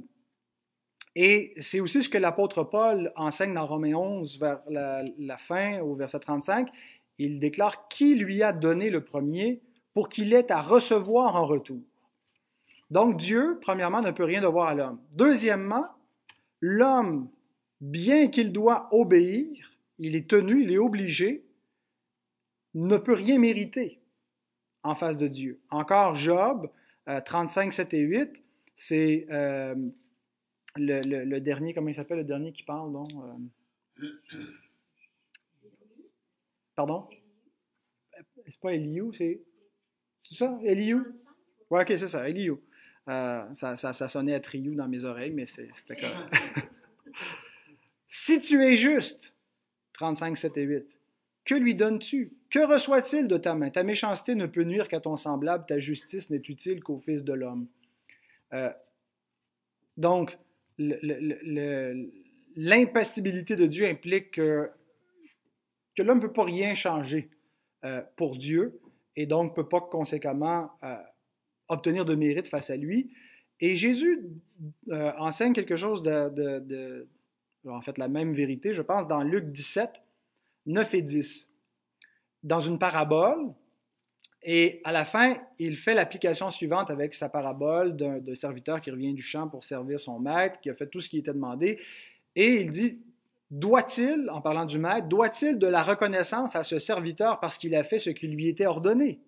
et 1.15 1.55
c'est 1.59 1.81
aussi 1.81 2.03
ce 2.03 2.09
que 2.09 2.19
l'apôtre 2.19 2.63
Paul 2.63 3.13
enseigne 3.17 3.55
dans 3.55 3.67
Romains 3.67 3.95
11, 3.95 4.39
vers 4.39 4.61
la, 4.69 5.03
la 5.19 5.37
fin, 5.37 5.81
au 5.81 5.97
verset 5.97 6.21
35 6.21 6.71
il 7.19 7.41
déclare 7.41 7.89
qui 7.89 8.15
lui 8.15 8.43
a 8.43 8.53
donné 8.53 8.91
le 8.91 9.05
premier 9.05 9.61
pour 9.95 10.09
qu'il 10.09 10.33
ait 10.33 10.51
à 10.53 10.63
recevoir 10.63 11.37
en 11.37 11.45
retour. 11.45 11.83
Donc 12.91 13.19
Dieu, 13.19 13.59
premièrement, 13.61 14.01
ne 14.01 14.11
peut 14.11 14.25
rien 14.25 14.41
devoir 14.41 14.69
à 14.69 14.75
l'homme. 14.75 15.01
Deuxièmement, 15.13 15.87
l'homme, 16.61 17.29
bien 17.81 18.29
qu'il 18.29 18.53
doit 18.53 18.89
obéir, 18.93 19.77
il 19.99 20.17
est 20.17 20.29
tenu, 20.29 20.63
il 20.63 20.73
est 20.73 20.79
obligé, 20.79 21.45
ne 22.75 22.97
peut 22.97 23.13
rien 23.13 23.39
mériter 23.39 24.01
en 24.83 24.95
face 24.95 25.19
de 25.19 25.27
Dieu. 25.27 25.61
Encore 25.71 26.15
Job, 26.15 26.71
35, 27.25 27.69
euh, 27.69 27.71
7 27.73 27.95
et 27.95 28.01
8, 28.01 28.43
c'est 28.77 29.27
euh, 29.31 29.75
le, 30.77 31.39
dernier, 31.41 31.75
comment 31.75 31.89
il 31.89 31.95
s'appelle 31.95 32.19
le 32.19 32.25
dernier 32.25 32.53
qui 32.53 32.63
parle, 32.63 32.95
euh, 34.01 34.07
Pardon? 36.79 37.07
C'est 38.47 38.61
pas 38.61 38.73
Eliou, 38.73 39.13
c'est. 39.13 39.43
C'est 40.21 40.37
ça, 40.37 40.57
Eliou? 40.63 41.05
Ouais, 41.71 41.83
ok, 41.83 41.89
c'est 41.89 42.07
ça, 42.07 42.29
Eliou. 42.29 42.61
Euh, 43.09 43.53
ça, 43.53 43.75
ça, 43.75 43.93
ça, 43.93 44.07
sonnait 44.07 44.35
à 44.35 44.39
Triou 44.39 44.77
dans 44.77 44.87
mes 44.87 45.03
oreilles, 45.03 45.33
mais 45.33 45.47
c'était 45.47 45.97
correct. 45.97 46.33
si 48.07 48.39
tu 48.39 48.63
es 48.63 48.77
juste, 48.77 49.35
35, 49.95 50.37
7 50.37 50.57
et 50.57 50.63
8, 50.63 51.01
que 51.45 51.57
lui 51.57 51.75
donnes-tu? 51.75 52.33
Que 52.49 52.61
reçoit-il 52.61 53.27
de 53.27 53.39
ta 53.39 53.57
main? 53.57 53.71
Ta 53.71 53.83
méchanceté 53.83 54.37
ne 54.37 54.47
peut 54.47 54.63
nuire 54.63 54.87
qu'à 54.87 55.01
ton 55.01 55.17
semblable, 55.17 55.67
ta 55.67 55.81
justice 55.81 56.31
n'est 56.31 56.37
utile 56.37 56.85
qu'au 56.85 57.01
Fils 57.01 57.25
de 57.25 57.33
l'homme. 57.33 57.67
Euh, 58.53 58.71
donc, 59.97 60.39
l'impassibilité 60.79 63.57
de 63.57 63.67
Dieu 63.67 63.89
implique 63.89 64.31
que 64.31 64.71
que 65.99 66.03
l'homme 66.05 66.19
ne 66.19 66.23
peut 66.23 66.33
pas 66.33 66.45
rien 66.45 66.77
changer 66.77 67.29
euh, 67.85 68.03
pour 68.15 68.37
Dieu 68.37 68.81
et 69.17 69.27
donc 69.27 69.51
ne 69.51 69.55
peut 69.57 69.69
pas 69.69 69.81
conséquemment 69.81 70.71
euh, 70.85 70.97
obtenir 71.67 72.05
de 72.05 72.15
mérite 72.15 72.47
face 72.47 72.71
à 72.71 72.77
lui. 72.77 73.11
Et 73.59 73.75
Jésus 73.75 74.29
euh, 74.91 75.11
enseigne 75.19 75.53
quelque 75.53 75.75
chose 75.75 76.05
de, 76.05 77.09
la 77.65 78.09
même 78.09 78.33
vérité, 78.33 78.73
je 78.73 78.83
pense, 78.83 79.09
dans 79.09 79.23
Luc 79.23 79.51
17, 79.51 79.91
9 80.67 80.95
et 80.95 81.03
10. 81.03 81.51
Dans 82.45 82.61
une 82.61 82.79
parabole, 82.79 83.53
et 84.45 84.81
à 84.85 84.93
la 84.93 85.05
fin, 85.05 85.37
il 85.59 85.77
fait 85.77 85.95
l'application 85.95 86.53
suivante 86.53 86.91
avec 86.91 87.13
sa 87.13 87.29
parabole 87.29 87.97
d'un 87.97 88.35
serviteur 88.37 88.81
qui 88.81 88.93
revient 88.93 89.15
du 89.15 89.23
champ 89.23 89.49
pour 89.49 89.65
servir 89.65 89.99
son 89.99 90.21
maître, 90.21 90.61
qui 90.61 90.71
a 90.71 90.75
fait 90.75 90.87
tout 90.87 91.01
ce 91.01 91.09
qui 91.09 91.19
était 91.19 91.33
demandé. 91.33 91.81
Et 92.37 92.61
il 92.61 92.71
dit, 92.71 93.01
doit-il, 93.51 94.29
en 94.31 94.41
parlant 94.41 94.67
du 94.67 94.79
maître, 94.79 95.09
doit-il 95.09 95.59
de 95.59 95.67
la 95.67 95.83
reconnaissance 95.83 96.57
à 96.57 96.65
ce 96.65 96.79
serviteur 96.79 97.41
parce 97.41 97.59
qu'il 97.59 97.75
a 97.75 97.85
fait 97.85 97.99
ce 97.99 98.11
qui 98.11 98.29
lui 98.29 98.49
était 98.49 98.67
ordonné? 98.67 99.21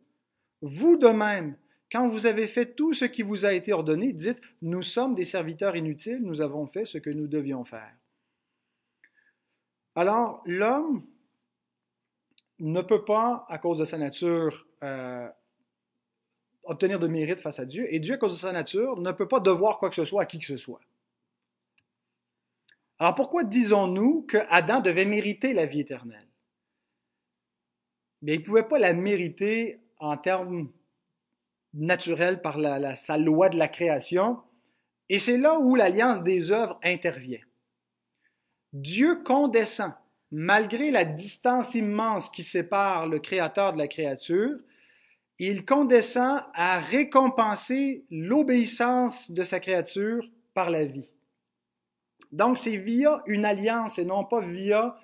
Vous 0.62 0.96
de 0.96 1.08
même, 1.08 1.56
quand 1.90 2.08
vous 2.08 2.26
avez 2.26 2.46
fait 2.46 2.74
tout 2.74 2.92
ce 2.92 3.04
qui 3.04 3.22
vous 3.22 3.46
a 3.46 3.52
été 3.52 3.72
ordonné, 3.72 4.12
dites, 4.12 4.40
nous 4.62 4.82
sommes 4.82 5.14
des 5.14 5.24
serviteurs 5.24 5.74
inutiles, 5.74 6.20
nous 6.22 6.40
avons 6.40 6.66
fait 6.66 6.84
ce 6.84 6.98
que 6.98 7.10
nous 7.10 7.26
devions 7.26 7.64
faire. 7.64 7.92
Alors, 9.96 10.42
l'homme 10.46 11.04
ne 12.60 12.82
peut 12.82 13.04
pas, 13.04 13.46
à 13.48 13.58
cause 13.58 13.78
de 13.78 13.84
sa 13.84 13.98
nature, 13.98 14.66
euh, 14.84 15.28
obtenir 16.64 16.98
de 17.00 17.08
mérite 17.08 17.40
face 17.40 17.58
à 17.58 17.64
Dieu, 17.64 17.92
et 17.92 17.98
Dieu, 17.98 18.14
à 18.14 18.18
cause 18.18 18.34
de 18.34 18.38
sa 18.38 18.52
nature, 18.52 19.00
ne 19.00 19.12
peut 19.12 19.28
pas 19.28 19.40
devoir 19.40 19.78
quoi 19.78 19.88
que 19.88 19.96
ce 19.96 20.04
soit 20.04 20.22
à 20.22 20.26
qui 20.26 20.38
que 20.38 20.46
ce 20.46 20.58
soit. 20.58 20.80
Alors 23.00 23.14
pourquoi 23.14 23.44
disons-nous 23.44 24.26
que 24.28 24.36
Adam 24.50 24.80
devait 24.80 25.06
mériter 25.06 25.54
la 25.54 25.64
vie 25.64 25.80
éternelle? 25.80 26.28
Bien, 28.20 28.34
il 28.34 28.40
ne 28.40 28.44
pouvait 28.44 28.68
pas 28.68 28.78
la 28.78 28.92
mériter 28.92 29.80
en 29.98 30.18
termes 30.18 30.70
naturels 31.72 32.42
par 32.42 32.58
la, 32.58 32.94
sa 32.96 33.16
loi 33.16 33.48
de 33.48 33.56
la 33.56 33.68
création, 33.68 34.38
et 35.08 35.18
c'est 35.18 35.38
là 35.38 35.58
où 35.58 35.76
l'alliance 35.76 36.22
des 36.22 36.52
œuvres 36.52 36.78
intervient. 36.82 37.40
Dieu 38.74 39.22
condescend, 39.24 39.94
malgré 40.30 40.90
la 40.90 41.06
distance 41.06 41.74
immense 41.74 42.28
qui 42.28 42.44
sépare 42.44 43.06
le 43.06 43.18
Créateur 43.18 43.72
de 43.72 43.78
la 43.78 43.88
créature, 43.88 44.58
il 45.38 45.64
condescend 45.64 46.42
à 46.52 46.80
récompenser 46.80 48.04
l'obéissance 48.10 49.30
de 49.30 49.42
sa 49.42 49.58
créature 49.58 50.22
par 50.52 50.68
la 50.68 50.84
vie. 50.84 51.10
Donc, 52.32 52.58
c'est 52.58 52.76
via 52.76 53.22
une 53.26 53.44
alliance 53.44 53.98
et 53.98 54.04
non 54.04 54.24
pas 54.24 54.40
via 54.40 54.96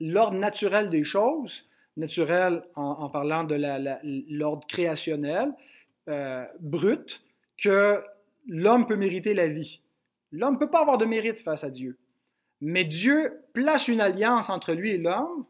l'ordre 0.00 0.38
naturel 0.38 0.88
des 0.88 1.04
choses, 1.04 1.68
naturel 1.96 2.62
en, 2.74 3.10
parlant 3.10 3.44
de 3.44 3.56
l'ordre 4.32 4.66
créationnel, 4.66 5.52
euh, 6.08 6.44
brut, 6.60 7.22
que 7.58 8.02
l'homme 8.46 8.86
peut 8.86 8.96
mériter 8.96 9.34
la 9.34 9.48
vie. 9.48 9.82
L'homme 10.32 10.54
ne 10.54 10.58
peut 10.58 10.70
pas 10.70 10.80
avoir 10.80 10.98
de 10.98 11.04
mérite 11.04 11.38
face 11.38 11.64
à 11.64 11.70
Dieu. 11.70 11.98
Mais 12.60 12.84
Dieu 12.84 13.42
place 13.52 13.88
une 13.88 14.00
alliance 14.00 14.50
entre 14.50 14.72
lui 14.72 14.90
et 14.90 14.98
l'homme, 14.98 15.44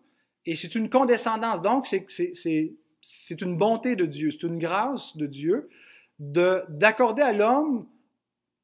et 0.46 0.56
c'est 0.56 0.74
une 0.74 0.88
condescendance. 0.90 1.62
Donc, 1.62 1.86
c'est 1.86 3.40
une 3.40 3.56
bonté 3.56 3.94
de 3.96 4.06
Dieu, 4.06 4.30
c'est 4.30 4.46
une 4.46 4.58
grâce 4.58 5.16
de 5.16 5.26
Dieu 5.26 5.68
d'accorder 6.18 7.22
à 7.22 7.32
l'homme 7.32 7.88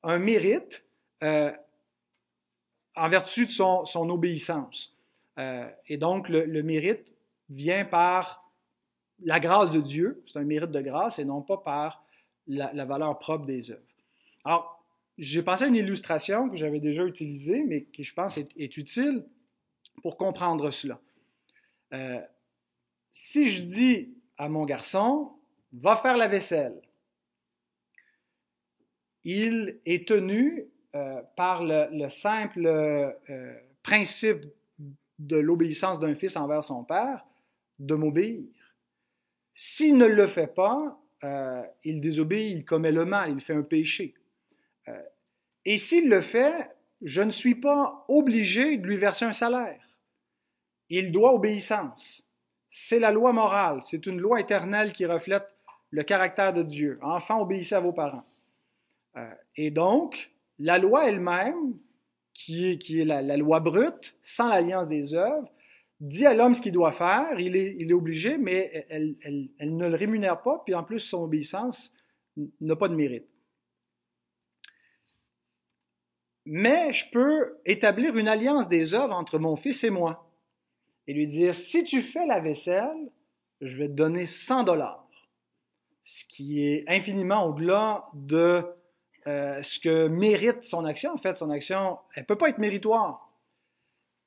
un 0.02 0.18
mérite 0.18 0.84
euh, 1.22 1.50
en 2.96 3.08
vertu 3.08 3.46
de 3.46 3.50
son, 3.50 3.84
obéissance. 4.10 4.96
Euh, 5.38 5.68
et 5.88 5.98
donc, 5.98 6.28
le, 6.28 6.62
mérite 6.62 7.14
vient 7.50 7.84
par 7.84 8.50
la 9.22 9.38
grâce 9.38 9.70
de 9.70 9.80
Dieu, 9.80 10.22
c'est 10.26 10.38
un 10.38 10.44
mérite 10.44 10.70
de 10.70 10.80
grâce 10.80 11.18
et 11.18 11.24
non 11.24 11.42
pas 11.42 11.58
par 11.58 12.04
la, 12.46 12.84
valeur 12.84 13.18
propre 13.18 13.46
des 13.46 13.70
œuvres. 13.70 13.82
Alors, 14.44 14.84
j'ai 15.18 15.42
pensé 15.42 15.64
à 15.64 15.66
une 15.68 15.76
illustration 15.76 16.48
que 16.48 16.56
j'avais 16.56 16.80
déjà 16.80 17.04
utilisée, 17.04 17.62
mais 17.64 17.84
qui 17.84 18.04
je 18.04 18.14
pense 18.14 18.36
est, 18.36 18.48
est 18.56 18.76
utile 18.76 19.24
pour 20.02 20.16
comprendre 20.16 20.70
cela. 20.70 21.00
Euh, 21.92 22.20
si 23.12 23.46
je 23.46 23.62
dis 23.62 24.14
à 24.36 24.48
mon 24.48 24.64
garçon, 24.64 25.32
va 25.72 25.96
faire 25.96 26.16
la 26.16 26.28
vaisselle, 26.28 26.80
il 29.24 29.80
est 29.84 30.06
tenu 30.06 30.68
euh, 30.96 31.20
par 31.36 31.62
le, 31.62 31.88
le 31.92 32.08
simple 32.08 32.66
euh, 32.66 33.12
principe 33.82 34.46
de 35.18 35.36
l'obéissance 35.36 36.00
d'un 36.00 36.14
fils 36.14 36.36
envers 36.36 36.64
son 36.64 36.84
père 36.84 37.26
de 37.78 37.94
m'obéir. 37.94 38.48
S'il 39.54 39.98
ne 39.98 40.06
le 40.06 40.26
fait 40.26 40.46
pas, 40.46 40.98
euh, 41.22 41.62
il 41.84 42.00
désobéit, 42.00 42.56
il 42.56 42.64
commet 42.64 42.92
le 42.92 43.04
mal, 43.04 43.30
il 43.30 43.42
fait 43.42 43.52
un 43.52 43.62
péché. 43.62 44.14
Et 45.66 45.76
s'il 45.76 46.08
le 46.08 46.22
fait, 46.22 46.70
je 47.02 47.20
ne 47.20 47.30
suis 47.30 47.56
pas 47.56 48.06
obligé 48.08 48.78
de 48.78 48.86
lui 48.86 48.96
verser 48.96 49.26
un 49.26 49.32
salaire. 49.32 49.98
Il 50.88 51.12
doit 51.12 51.34
obéissance. 51.34 52.26
C'est 52.70 53.00
la 53.00 53.10
loi 53.10 53.32
morale, 53.32 53.80
c'est 53.82 54.06
une 54.06 54.20
loi 54.20 54.40
éternelle 54.40 54.92
qui 54.92 55.04
reflète 55.04 55.46
le 55.90 56.04
caractère 56.04 56.54
de 56.54 56.62
Dieu. 56.62 56.98
Enfants, 57.02 57.42
obéissez 57.42 57.74
à 57.74 57.80
vos 57.80 57.92
parents. 57.92 58.24
Et 59.56 59.70
donc, 59.70 60.30
la 60.58 60.78
loi 60.78 61.08
elle-même, 61.08 61.76
qui 62.32 62.70
est, 62.70 62.78
qui 62.78 63.00
est 63.00 63.04
la, 63.04 63.36
loi 63.36 63.60
brute, 63.60 64.16
sans 64.22 64.48
l'alliance 64.48 64.88
des 64.88 65.14
œuvres, 65.14 65.48
dit 66.00 66.26
à 66.26 66.34
l'homme 66.34 66.54
ce 66.54 66.60
qu'il 66.60 66.72
doit 66.72 66.92
faire, 66.92 67.40
il 67.40 67.56
est, 67.56 67.92
obligé, 67.92 68.36
mais 68.36 68.86
elle, 68.90 69.16
ne 69.60 69.88
le 69.88 69.96
rémunère 69.96 70.42
pas, 70.42 70.62
puis 70.64 70.74
en 70.74 70.84
plus, 70.84 71.00
son 71.00 71.24
obéissance 71.24 71.94
n'a 72.60 72.76
pas 72.76 72.88
de 72.88 72.94
mérite. 72.94 73.26
Mais 76.44 76.92
je 76.92 77.10
peux 77.10 77.58
établir 77.64 78.16
une 78.16 78.28
alliance 78.28 78.68
des 78.68 78.94
œuvres 78.94 79.14
entre 79.14 79.38
mon 79.38 79.56
fils 79.56 79.82
et 79.82 79.90
moi 79.90 80.30
et 81.06 81.14
lui 81.14 81.26
dire, 81.26 81.54
si 81.54 81.84
tu 81.84 82.02
fais 82.02 82.26
la 82.26 82.40
vaisselle, 82.40 83.10
je 83.60 83.76
vais 83.76 83.88
te 83.88 83.94
donner 83.94 84.26
100 84.26 84.64
dollars, 84.64 85.08
ce 86.02 86.24
qui 86.24 86.62
est 86.62 86.84
infiniment 86.88 87.46
au-delà 87.46 88.04
de 88.14 88.64
euh, 89.26 89.62
ce 89.62 89.78
que 89.80 90.08
mérite 90.08 90.64
son 90.64 90.84
action. 90.84 91.12
En 91.12 91.16
fait, 91.16 91.36
son 91.36 91.50
action, 91.50 91.98
elle 92.14 92.22
ne 92.22 92.26
peut 92.26 92.36
pas 92.36 92.48
être 92.48 92.58
méritoire. 92.58 93.30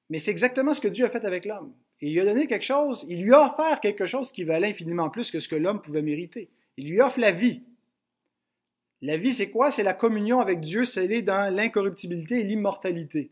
Mais 0.10 0.20
c'est 0.20 0.32
exactement 0.32 0.74
ce 0.74 0.82
que 0.82 0.88
Dieu 0.88 1.06
a 1.06 1.10
fait 1.10 1.26
avec 1.26 1.46
l'homme. 1.46 1.74
Il 2.02 2.14
lui 2.14 2.22
a 2.22 2.26
donné 2.26 2.48
quelque 2.48 2.66
chose, 2.66 3.06
il 3.10 3.24
lui 3.24 3.34
a 3.34 3.54
offert 3.54 3.82
quelque 3.82 4.06
chose 4.06 4.32
qui 4.32 4.44
valait 4.44 4.70
infiniment 4.70 5.10
plus 5.10 5.32
que 5.32 5.40
ce 5.40 5.50
que 5.50 5.56
l'homme 5.56 5.82
pouvait 5.82 6.02
mériter. 6.02 6.50
Il 6.78 6.90
lui 6.90 7.02
offre 7.02 7.20
la 7.20 7.32
vie. 7.32 7.62
La 9.02 9.18
vie, 9.18 9.34
c'est 9.34 9.50
quoi? 9.50 9.72
C'est 9.72 9.84
la 9.84 9.94
communion 9.94 10.40
avec 10.40 10.60
Dieu 10.60 10.86
scellée 10.86 11.22
dans 11.22 11.54
l'incorruptibilité 11.54 12.40
et 12.40 12.44
l'immortalité. 12.44 13.32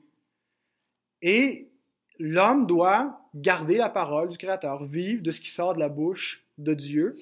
Et 1.22 1.68
l'homme 2.20 2.66
doit 2.66 3.22
garder 3.36 3.78
la 3.78 3.90
parole 3.90 4.30
du 4.30 4.38
Créateur, 4.38 4.86
vivre 4.86 5.24
de 5.24 5.32
ce 5.32 5.42
qui 5.42 5.50
sort 5.50 5.74
de 5.74 5.80
la 5.80 5.90
bouche 5.90 6.44
de 6.58 6.74
Dieu. 6.74 7.18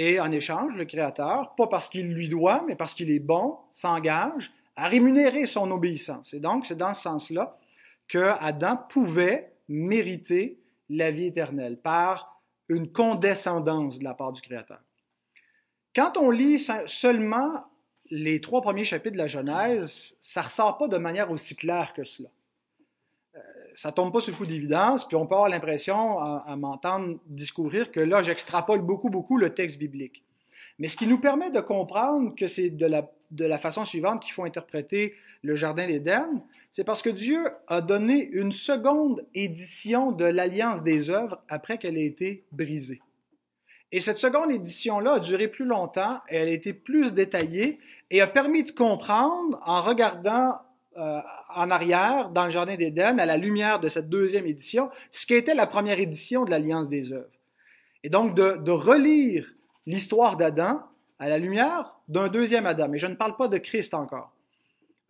Et 0.00 0.20
en 0.20 0.30
échange, 0.30 0.76
le 0.76 0.84
Créateur, 0.84 1.56
pas 1.56 1.66
parce 1.66 1.88
qu'il 1.88 2.14
lui 2.14 2.28
doit, 2.28 2.62
mais 2.68 2.76
parce 2.76 2.94
qu'il 2.94 3.10
est 3.10 3.18
bon, 3.18 3.58
s'engage 3.72 4.52
à 4.76 4.86
rémunérer 4.86 5.44
son 5.44 5.68
obéissance. 5.72 6.32
Et 6.34 6.38
donc, 6.38 6.66
c'est 6.66 6.78
dans 6.78 6.94
ce 6.94 7.02
sens-là 7.02 7.58
que 8.06 8.32
Adam 8.38 8.76
pouvait 8.88 9.56
mériter 9.68 10.60
la 10.88 11.10
vie 11.10 11.26
éternelle 11.26 11.78
par 11.78 12.40
une 12.68 12.92
condescendance 12.92 13.98
de 13.98 14.04
la 14.04 14.14
part 14.14 14.32
du 14.32 14.40
Créateur. 14.40 14.78
Quand 15.96 16.16
on 16.16 16.30
lit 16.30 16.64
seulement 16.86 17.64
les 18.08 18.40
trois 18.40 18.62
premiers 18.62 18.84
chapitres 18.84 19.14
de 19.14 19.18
la 19.18 19.26
Genèse, 19.26 20.16
ça 20.20 20.42
ne 20.42 20.44
ressort 20.46 20.78
pas 20.78 20.86
de 20.86 20.96
manière 20.96 21.32
aussi 21.32 21.56
claire 21.56 21.92
que 21.92 22.04
cela. 22.04 22.28
Ça 23.80 23.92
tombe 23.92 24.12
pas 24.12 24.20
sur 24.20 24.32
le 24.32 24.36
coup 24.36 24.44
d'évidence, 24.44 25.06
puis 25.06 25.16
on 25.16 25.24
peut 25.24 25.36
avoir 25.36 25.48
l'impression, 25.48 26.18
à, 26.18 26.42
à 26.48 26.56
m'entendre 26.56 27.20
discourir, 27.26 27.92
que 27.92 28.00
là, 28.00 28.24
j'extrapole 28.24 28.80
beaucoup, 28.80 29.08
beaucoup 29.08 29.36
le 29.36 29.54
texte 29.54 29.78
biblique. 29.78 30.24
Mais 30.80 30.88
ce 30.88 30.96
qui 30.96 31.06
nous 31.06 31.20
permet 31.20 31.52
de 31.52 31.60
comprendre 31.60 32.34
que 32.34 32.48
c'est 32.48 32.70
de 32.70 32.86
la, 32.86 33.08
de 33.30 33.44
la 33.44 33.56
façon 33.56 33.84
suivante 33.84 34.20
qu'il 34.20 34.32
faut 34.32 34.42
interpréter 34.42 35.14
le 35.42 35.54
Jardin 35.54 35.86
d'Éden, 35.86 36.42
c'est 36.72 36.82
parce 36.82 37.02
que 37.02 37.08
Dieu 37.08 37.38
a 37.68 37.80
donné 37.80 38.28
une 38.32 38.50
seconde 38.50 39.24
édition 39.32 40.10
de 40.10 40.24
l'Alliance 40.24 40.82
des 40.82 41.08
œuvres 41.08 41.40
après 41.48 41.78
qu'elle 41.78 41.98
ait 41.98 42.04
été 42.04 42.42
brisée. 42.50 43.00
Et 43.92 44.00
cette 44.00 44.18
seconde 44.18 44.50
édition-là 44.50 45.12
a 45.12 45.20
duré 45.20 45.46
plus 45.46 45.66
longtemps, 45.66 46.18
et 46.28 46.36
elle 46.38 46.48
a 46.48 46.52
été 46.52 46.72
plus 46.72 47.14
détaillée 47.14 47.78
et 48.10 48.20
a 48.22 48.26
permis 48.26 48.64
de 48.64 48.72
comprendre, 48.72 49.62
en 49.64 49.82
regardant 49.82 50.56
euh, 50.96 51.20
en 51.54 51.70
arrière 51.70 52.30
dans 52.30 52.44
le 52.44 52.50
Jardin 52.50 52.76
d'Éden, 52.76 53.18
à 53.18 53.26
la 53.26 53.36
lumière 53.36 53.80
de 53.80 53.88
cette 53.88 54.08
deuxième 54.08 54.46
édition, 54.46 54.90
ce 55.10 55.26
qu'était 55.26 55.54
la 55.54 55.66
première 55.66 55.98
édition 55.98 56.44
de 56.44 56.50
l'Alliance 56.50 56.88
des 56.88 57.12
œuvres. 57.12 57.30
Et 58.04 58.10
donc 58.10 58.34
de, 58.34 58.70
relire 58.70 59.46
l'histoire 59.86 60.36
d'Adam 60.36 60.82
à 61.18 61.28
la 61.28 61.38
lumière 61.38 61.96
d'un 62.08 62.28
deuxième 62.28 62.66
Adam. 62.66 62.92
Et 62.92 62.98
je 62.98 63.06
ne 63.06 63.14
parle 63.14 63.36
pas 63.36 63.48
de 63.48 63.58
Christ 63.58 63.94
encore. 63.94 64.32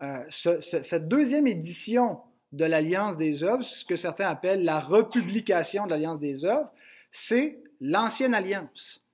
Euh, 0.02 0.24
ce, 0.28 0.60
ce, 0.60 0.82
cette 0.82 1.08
deuxième 1.08 1.46
édition 1.46 2.20
de 2.52 2.64
l'Alliance 2.64 3.16
des 3.16 3.42
œuvres, 3.42 3.62
ce 3.62 3.84
que 3.84 3.96
certains 3.96 4.28
appellent 4.28 4.64
la 4.64 4.80
republication 4.80 5.84
de 5.84 5.90
l'Alliance 5.90 6.20
des 6.20 6.44
œuvres, 6.44 6.70
c'est 7.10 7.60
l'ancienne 7.80 8.34
alliance, 8.34 9.04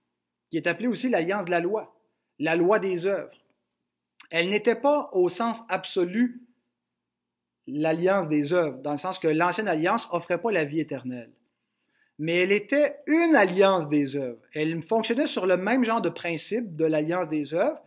qui 0.51 0.57
est 0.57 0.67
appelée 0.67 0.89
aussi 0.89 1.09
l'alliance 1.09 1.47
de 1.47 1.51
la 1.51 1.61
loi, 1.61 1.97
la 2.39 2.57
loi 2.57 2.79
des 2.79 3.07
œuvres. 3.07 3.37
Elle 4.31 4.49
n'était 4.49 4.75
pas 4.75 5.11
au 5.13 5.29
sens 5.29 5.63
absolu 5.69 6.43
l'alliance 7.66 8.29
des 8.29 8.53
œuvres, 8.53 8.79
dans 8.79 8.92
le 8.92 8.98
sens 8.98 9.18
que 9.18 9.29
l'ancienne 9.29 9.68
alliance 9.68 10.09
offrait 10.11 10.40
pas 10.40 10.53
la 10.53 10.64
vie 10.64 10.81
éternelle. 10.81 11.33
Mais 12.18 12.37
elle 12.37 12.53
était 12.53 12.96
une 13.07 13.35
alliance 13.35 13.88
des 13.88 14.16
œuvres. 14.16 14.40
Elle 14.55 14.83
fonctionnait 14.83 15.27
sur 15.27 15.46
le 15.46 15.57
même 15.57 15.85
genre 15.85 16.00
de 16.03 16.11
principe 16.11 16.77
de 16.77 16.85
l'alliance 16.85 17.29
des 17.29 17.55
œuvres, 17.55 17.81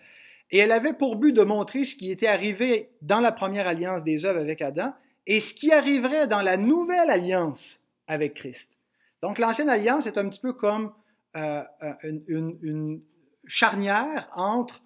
et 0.51 0.59
elle 0.59 0.71
avait 0.71 0.93
pour 0.93 1.17
but 1.17 1.33
de 1.33 1.43
montrer 1.43 1.83
ce 1.83 1.95
qui 1.95 2.11
était 2.11 2.27
arrivé 2.27 2.89
dans 3.01 3.19
la 3.19 3.31
première 3.31 3.67
alliance 3.67 4.03
des 4.03 4.25
œuvres 4.25 4.39
avec 4.39 4.61
Adam 4.61 4.93
et 5.25 5.39
ce 5.41 5.53
qui 5.53 5.73
arriverait 5.73 6.27
dans 6.27 6.41
la 6.41 6.55
nouvelle 6.55 7.09
alliance 7.09 7.83
avec 8.07 8.33
Christ. 8.33 8.71
Donc 9.21 9.39
l'ancienne 9.39 9.69
alliance 9.69 10.07
est 10.07 10.17
un 10.17 10.29
petit 10.29 10.39
peu 10.39 10.53
comme 10.53 10.93
euh, 11.35 11.63
une, 12.27 13.01
charnière 13.45 14.29
entre 14.33 14.81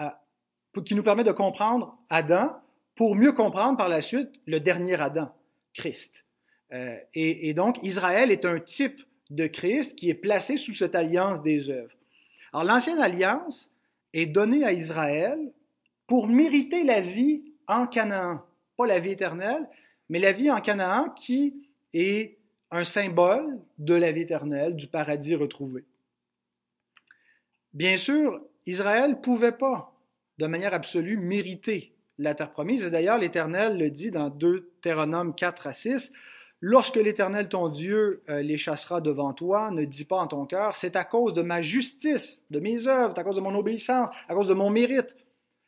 euh, 0.00 0.08
qui 0.84 0.94
nous 0.94 1.02
permet 1.02 1.24
de 1.24 1.32
comprendre 1.32 1.98
Adam 2.08 2.61
pour 2.94 3.16
mieux 3.16 3.32
comprendre 3.32 3.76
par 3.76 3.88
la 3.88 4.02
suite 4.02 4.30
le 4.46 4.60
dernier 4.60 4.94
Adam, 5.00 5.34
Christ. 5.74 6.24
Euh, 6.72 6.96
et, 7.14 7.52
donc 7.54 7.78
Israël 7.82 8.30
est 8.30 8.44
un 8.44 8.58
type 8.58 9.02
de 9.30 9.46
Christ 9.46 9.96
qui 9.96 10.10
est 10.10 10.14
placé 10.14 10.56
sous 10.56 10.74
cette 10.74 10.94
alliance 10.94 11.42
des 11.42 11.70
œuvres. 11.70 11.94
Alors 12.52 12.64
l'ancienne 12.64 12.98
alliance 12.98 13.70
est 14.12 14.26
donnée 14.26 14.64
à 14.64 14.72
Israël 14.72 15.52
pour 16.06 16.28
mériter 16.28 16.84
la 16.84 17.00
vie 17.00 17.42
en 17.66 17.86
Canaan, 17.86 18.44
pas 18.76 18.86
la 18.86 18.98
vie 18.98 19.12
éternelle, 19.12 19.68
mais 20.08 20.18
la 20.18 20.32
vie 20.32 20.50
en 20.50 20.60
Canaan 20.60 21.10
qui 21.10 21.66
est 21.94 22.36
un 22.70 22.84
symbole 22.84 23.58
de 23.78 23.94
la 23.94 24.12
vie 24.12 24.22
éternelle, 24.22 24.76
du 24.76 24.86
paradis 24.86 25.34
retrouvé. 25.34 25.84
Bien 27.74 27.96
sûr, 27.96 28.40
Israël 28.66 29.10
ne 29.10 29.16
pouvait 29.16 29.52
pas, 29.52 29.94
de 30.38 30.46
manière 30.46 30.74
absolue, 30.74 31.16
mériter 31.16 31.92
la 32.22 32.34
terre 32.34 32.50
promise. 32.50 32.84
Et 32.84 32.90
d'ailleurs, 32.90 33.18
l'Éternel 33.18 33.78
le 33.78 33.90
dit 33.90 34.10
dans 34.10 34.30
Deutéronome 34.30 35.34
4 35.34 35.66
à 35.66 35.72
6, 35.72 36.12
Lorsque 36.64 36.94
l'Éternel 36.94 37.48
ton 37.48 37.68
Dieu 37.68 38.22
euh, 38.28 38.40
les 38.40 38.56
chassera 38.56 39.00
devant 39.00 39.32
toi, 39.32 39.72
ne 39.72 39.84
dis 39.84 40.04
pas 40.04 40.18
en 40.18 40.28
ton 40.28 40.46
cœur, 40.46 40.76
c'est 40.76 40.94
à 40.94 41.02
cause 41.02 41.34
de 41.34 41.42
ma 41.42 41.60
justice, 41.60 42.40
de 42.50 42.60
mes 42.60 42.86
œuvres, 42.86 43.18
à 43.18 43.24
cause 43.24 43.34
de 43.34 43.40
mon 43.40 43.56
obéissance, 43.56 44.08
à 44.28 44.34
cause 44.34 44.46
de 44.46 44.54
mon 44.54 44.70
mérite, 44.70 45.16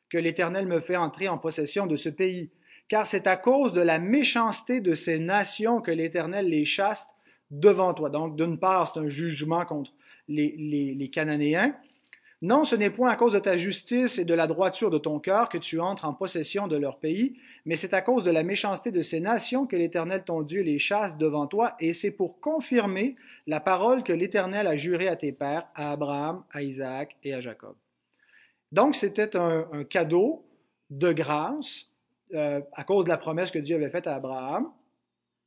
que 0.09 0.19
l'Éternel 0.19 0.69
me 0.69 0.79
fait 0.79 0.95
entrer 0.95 1.27
en 1.27 1.37
possession 1.37 1.89
de 1.89 1.97
ce 1.97 2.09
pays 2.09 2.53
car 2.89 3.07
c'est 3.07 3.27
à 3.27 3.37
cause 3.37 3.73
de 3.73 3.81
la 3.81 3.99
méchanceté 3.99 4.81
de 4.81 4.95
ces 4.95 5.19
nations 5.19 5.81
que 5.81 5.91
l'Éternel 5.91 6.49
les 6.49 6.65
chasse 6.65 7.09
devant 7.51 7.95
toi. 7.95 8.11
Donc, 8.11 8.37
d'une 8.37 8.59
part, 8.59 8.93
c'est 8.93 9.01
un 9.01 9.09
jugement 9.09 9.65
contre 9.65 9.93
les, 10.29 10.55
les, 10.97 11.11
Cananéens. 11.11 11.75
Non, 12.43 12.65
ce 12.65 12.77
n'est 12.77 12.91
point 12.91 13.11
à 13.11 13.17
cause 13.17 13.33
de 13.33 13.39
ta 13.39 13.57
justice 13.57 14.19
et 14.19 14.25
de 14.25 14.35
la 14.35 14.47
droiture 14.47 14.91
de 14.91 14.99
ton 14.99 15.19
cœur 15.19 15.49
que 15.49 15.59
tu 15.59 15.81
entres 15.81 16.05
en 16.05 16.13
possession 16.13 16.67
de 16.67 16.77
leur 16.77 16.99
pays, 16.99 17.39
mais 17.65 17.77
c'est 17.77 17.95
à 17.95 18.03
cause 18.03 18.25
de 18.25 18.31
la 18.31 18.43
méchanceté 18.43 18.91
de 18.91 19.03
ces 19.03 19.21
nations 19.21 19.67
que 19.67 19.77
l'Éternel 19.77 20.25
ton 20.25 20.43
Dieu 20.43 20.63
les 20.63 20.79
chasse 20.79 21.17
devant 21.17 21.47
toi, 21.47 21.75
et 21.81 21.93
c'est 21.93 22.11
pour 22.11 22.41
confirmer 22.41 23.17
la 23.47 23.61
parole 23.61 24.03
que 24.03 24.13
l'Éternel 24.13 24.67
a 24.67 24.77
jurée 24.77 25.09
à 25.09 25.17
tes 25.17 25.33
pères, 25.33 25.69
à 25.75 25.93
Abraham, 25.93 26.45
à 26.51 26.63
Isaac 26.63 27.17
et 27.23 27.33
à 27.35 27.41
Jacob. 27.41 27.77
Donc, 28.73 28.97
c'était 28.97 29.37
un, 29.37 29.85
cadeau 29.85 30.45
de 30.91 31.13
grâce 31.13 31.93
euh, 32.35 32.61
à 32.73 32.85
cause 32.85 33.05
de 33.05 33.11
la 33.11 33.17
promesse 33.17 33.51
que 33.51 33.59
Dieu 33.59 33.77
avait 33.77 33.91
faite 33.91 34.07
à 34.07 34.17
Abraham 34.17 34.71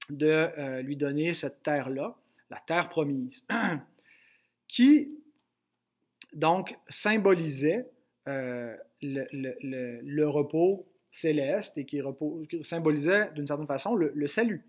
de 0.10 0.28
euh, 0.28 0.82
lui 0.82 0.95
donner 0.95 1.34
cette 1.34 1.62
terre-là, 1.62 2.15
la 2.50 2.62
terre 2.65 2.88
promise. 2.89 3.45
qui 4.67 5.12
donc 6.38 6.78
symbolisait 6.88 7.86
le, 8.26 8.78
le, 9.02 10.28
repos 10.28 10.88
céleste 11.12 11.78
et 11.78 11.86
qui, 11.86 12.02
symbolisait 12.63 13.32
d'une 13.34 13.47
certaine 13.47 13.67
façon 13.67 13.95
le, 13.95 14.28
salut. 14.28 14.65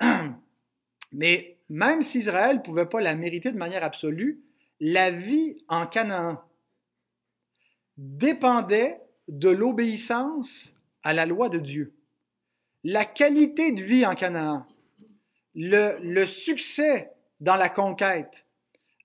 Mais 1.12 1.58
même 1.68 2.02
si 2.02 2.18
Israël 2.18 2.56
ne 2.56 2.62
pouvait 2.62 2.86
pas 2.86 3.00
la 3.00 3.14
mériter 3.14 3.52
de 3.52 3.58
manière 3.58 3.84
absolue, 3.84 4.40
la 4.80 5.10
vie 5.10 5.58
en 5.68 5.86
Canaan 5.86 6.42
dépendait 7.96 9.00
de 9.28 9.50
l'obéissance 9.50 10.74
à 11.02 11.12
la 11.12 11.26
loi 11.26 11.48
de 11.48 11.58
Dieu. 11.58 11.92
La 12.82 13.04
qualité 13.04 13.72
de 13.72 13.82
vie 13.82 14.06
en 14.06 14.14
Canaan, 14.14 14.66
le, 15.54 16.24
succès 16.24 17.12
dans 17.40 17.56
la 17.56 17.68
conquête, 17.68 18.46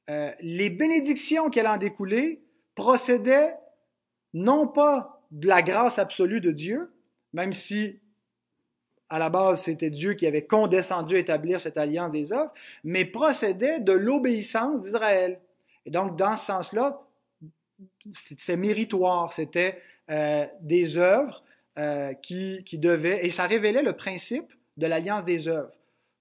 euh, 0.10 0.32
les 0.42 0.70
bénédictions 0.70 1.50
allaient 1.50 1.68
en 1.68 1.78
découler 1.78 2.42
procédaient 2.76 3.56
non 4.34 4.68
pas 4.68 5.22
de 5.32 5.48
la 5.48 5.62
grâce 5.62 6.00
absolue 6.00 6.42
de 6.42 6.52
Dieu, 6.52 6.94
même 7.34 7.52
si 7.52 8.00
à 9.10 9.20
la 9.20 9.30
base 9.30 9.64
c'était 9.64 9.90
Dieu 9.90 10.14
qui 10.14 10.28
avait 10.28 10.46
condescendu 10.46 11.16
à 11.16 11.20
établir 11.20 11.60
cette 11.60 11.78
alliance 11.78 12.12
des 12.12 12.32
œuvres, 12.32 12.54
mais 12.84 13.06
procédaient 13.06 13.80
de 13.80 13.94
l'obéissance 13.94 14.82
d'Israël. 14.82 15.40
Et 15.86 15.92
donc, 15.92 16.18
dans 16.18 16.36
ce 16.36 16.46
sens-là, 16.46 17.02
c'était 18.12 18.58
méritoire, 18.58 19.34
c'était 19.34 19.82
euh, 20.10 20.46
des 20.62 20.98
œuvres 20.98 21.44
euh, 21.78 22.14
qui, 22.14 22.64
qui 22.66 22.78
devaient, 22.78 23.26
et 23.26 23.30
ça 23.30 23.46
révélait 23.46 23.84
le 23.84 23.94
principe 23.94 24.54
de 24.78 24.88
l'alliance 24.88 25.26
des 25.26 25.48
œuvres, 25.48 25.72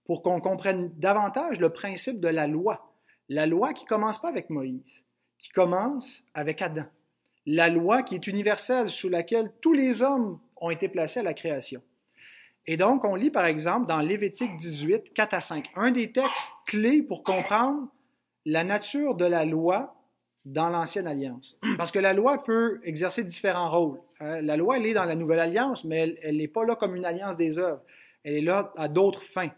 pour 0.04 0.22
qu'on 0.22 0.40
comprenne 0.40 0.90
davantage 0.96 1.60
le 1.60 1.70
principe 1.70 2.20
de 2.20 2.28
la 2.28 2.46
loi. 2.46 2.95
La 3.28 3.46
loi 3.46 3.72
qui 3.72 3.84
commence 3.84 4.20
pas 4.20 4.28
avec 4.28 4.50
Moïse, 4.50 5.04
qui 5.38 5.50
commence 5.50 6.24
avec 6.34 6.62
Adam 6.62 6.86
la 7.46 7.68
loi 7.68 8.02
qui 8.02 8.16
est 8.16 8.26
universelle, 8.26 8.90
sous 8.90 9.08
laquelle 9.08 9.52
tous 9.60 9.72
les 9.72 10.02
hommes 10.02 10.38
ont 10.56 10.70
été 10.70 10.88
placés 10.88 11.20
à 11.20 11.22
la 11.22 11.34
création. 11.34 11.80
Et 12.66 12.76
donc, 12.76 13.04
on 13.04 13.14
lit 13.14 13.30
par 13.30 13.46
exemple 13.46 13.86
dans 13.86 14.00
Lévitique 14.00 14.56
18, 14.56 15.14
4 15.14 15.34
à 15.34 15.40
5, 15.40 15.70
un 15.76 15.92
des 15.92 16.10
textes 16.10 16.50
clés 16.66 17.02
pour 17.02 17.22
comprendre 17.22 17.88
la 18.44 18.64
nature 18.64 19.14
de 19.14 19.24
la 19.24 19.44
loi 19.44 19.94
dans 20.44 20.68
l'Ancienne 20.68 21.06
Alliance. 21.06 21.56
Parce 21.78 21.92
que 21.92 22.00
la 22.00 22.12
loi 22.12 22.42
peut 22.42 22.80
exercer 22.82 23.22
différents 23.22 23.70
rôles. 23.70 24.00
Hein. 24.18 24.40
La 24.40 24.56
loi, 24.56 24.78
elle 24.78 24.86
est 24.86 24.94
dans 24.94 25.04
la 25.04 25.14
Nouvelle 25.14 25.40
Alliance, 25.40 25.84
mais 25.84 26.16
elle 26.22 26.38
n'est 26.38 26.48
pas 26.48 26.64
là 26.64 26.74
comme 26.74 26.96
une 26.96 27.04
alliance 27.04 27.36
des 27.36 27.58
œuvres. 27.58 27.82
Elle 28.24 28.34
est 28.34 28.40
là 28.40 28.72
à 28.76 28.88
d'autres 28.88 29.22
fins. 29.22 29.52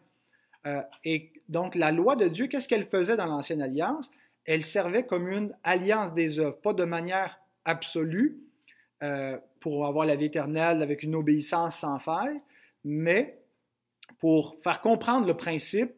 Euh, 0.68 0.82
et 1.04 1.32
donc, 1.48 1.74
la 1.74 1.90
loi 1.90 2.14
de 2.16 2.28
Dieu, 2.28 2.46
qu'est-ce 2.46 2.68
qu'elle 2.68 2.84
faisait 2.84 3.16
dans 3.16 3.26
l'Ancienne 3.26 3.62
Alliance? 3.62 4.10
Elle 4.44 4.62
servait 4.62 5.04
comme 5.04 5.28
une 5.28 5.54
alliance 5.64 6.14
des 6.14 6.38
œuvres, 6.38 6.56
pas 6.56 6.72
de 6.72 6.84
manière 6.84 7.40
absolue 7.64 8.38
euh, 9.02 9.38
pour 9.60 9.86
avoir 9.86 10.06
la 10.06 10.16
vie 10.16 10.26
éternelle 10.26 10.82
avec 10.82 11.02
une 11.02 11.14
obéissance 11.14 11.76
sans 11.76 11.98
faille, 11.98 12.40
mais 12.84 13.38
pour 14.18 14.56
faire 14.62 14.80
comprendre 14.80 15.26
le 15.26 15.36
principe 15.36 15.92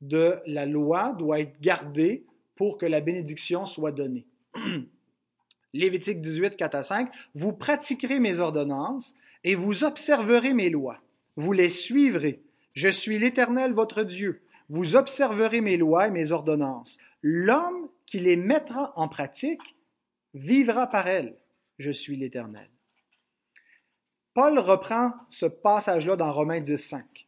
de 0.00 0.36
la 0.46 0.66
loi 0.66 1.14
doit 1.18 1.40
être 1.40 1.60
gardée 1.60 2.24
pour 2.54 2.78
que 2.78 2.86
la 2.86 3.00
bénédiction 3.00 3.66
soit 3.66 3.92
donnée. 3.92 4.26
Lévitique 5.72 6.20
18, 6.20 6.56
4 6.56 6.74
à 6.74 6.82
5, 6.82 7.12
Vous 7.34 7.52
pratiquerez 7.52 8.20
mes 8.20 8.38
ordonnances 8.38 9.14
et 9.44 9.54
vous 9.54 9.84
observerez 9.84 10.54
mes 10.54 10.70
lois. 10.70 10.98
Vous 11.36 11.52
les 11.52 11.68
suivrez. 11.68 12.40
Je 12.76 12.88
suis 12.88 13.18
l'Éternel 13.18 13.72
votre 13.72 14.04
Dieu. 14.04 14.42
Vous 14.68 14.96
observerez 14.96 15.62
mes 15.62 15.78
lois 15.78 16.08
et 16.08 16.10
mes 16.10 16.30
ordonnances. 16.30 16.98
L'homme 17.22 17.88
qui 18.04 18.20
les 18.20 18.36
mettra 18.36 18.92
en 18.96 19.08
pratique 19.08 19.76
vivra 20.34 20.86
par 20.86 21.08
elle. 21.08 21.36
Je 21.78 21.90
suis 21.90 22.16
l'Éternel. 22.16 22.68
Paul 24.34 24.58
reprend 24.58 25.12
ce 25.30 25.46
passage-là 25.46 26.16
dans 26.16 26.30
Romains 26.30 26.60
10, 26.60 26.76
5, 26.76 27.26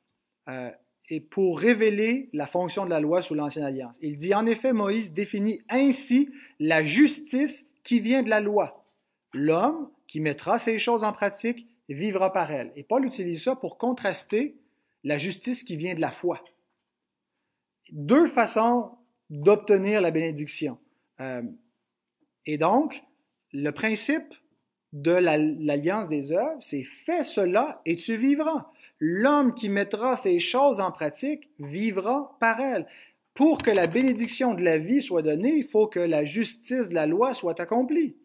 euh, 0.51 0.71
et 1.09 1.21
pour 1.21 1.59
révéler 1.59 2.29
la 2.35 2.47
fonction 2.47 2.85
de 2.85 2.91
la 2.91 3.01
loi 3.01 3.23
sous 3.23 3.35
l'Ancienne 3.35 3.65
Alliance. 3.65 3.97
Il 4.03 4.19
dit, 4.19 4.35
en 4.35 4.45
effet, 4.45 4.75
Moïse 4.75 5.15
définit 5.15 5.63
ainsi 5.71 6.31
la 6.61 6.85
justice 6.85 7.67
qui 7.83 8.01
vient 8.01 8.23
de 8.23 8.29
la 8.29 8.41
loi. 8.41 8.85
L'homme 9.33 9.89
qui 10.07 10.21
mettra 10.21 10.59
ces 10.59 10.79
choses 10.79 11.05
en 11.05 11.15
pratique 11.15 11.67
vivra 11.89 12.35
par 12.35 12.53
elle. 12.53 12.71
Et 12.77 12.83
Paul 12.83 13.07
utilise 13.07 13.45
ça 13.45 13.57
pour 13.57 13.79
contraster 13.79 14.55
la 15.05 15.19
justice 15.19 15.63
qui 15.63 15.77
vient 15.77 15.95
de 15.95 16.01
la 16.01 16.11
foi. 16.11 16.45
Deux 17.91 18.27
façons 18.27 18.91
d'obtenir 19.31 20.01
la 20.01 20.11
bénédiction. 20.11 20.79
Euh, 21.21 21.43
et 22.47 22.59
donc, 22.59 23.03
le 23.53 23.71
principe 23.71 24.35
de 24.93 25.13
l'alliance 25.13 26.09
des 26.09 26.33
œuvres, 26.33 26.59
c'est 26.61 26.85
fais 26.85 27.23
cela 27.23 27.83
et 27.85 27.97
tu 27.97 28.17
vivras. 28.17 28.71
L'homme 29.01 29.55
qui 29.55 29.69
mettra 29.69 30.17
ces 30.17 30.39
choses 30.39 30.81
en 30.81 30.91
pratique 30.91 31.51
vivra 31.59 32.37
par 32.41 32.61
elles. 32.61 32.87
Pour 33.35 33.59
que 33.59 33.71
la 33.71 33.87
bénédiction 33.87 34.55
de 34.55 34.63
la 34.63 34.79
vie 34.79 35.01
soit 35.01 35.23
donnée, 35.23 35.55
il 35.55 35.65
faut 35.65 35.87
que 35.87 36.01
la 36.01 36.25
justice 36.25 36.89
de 36.89 36.95
la 36.95 37.07
loi 37.07 37.35
soit 37.35 37.61
accomplie. 37.61 38.17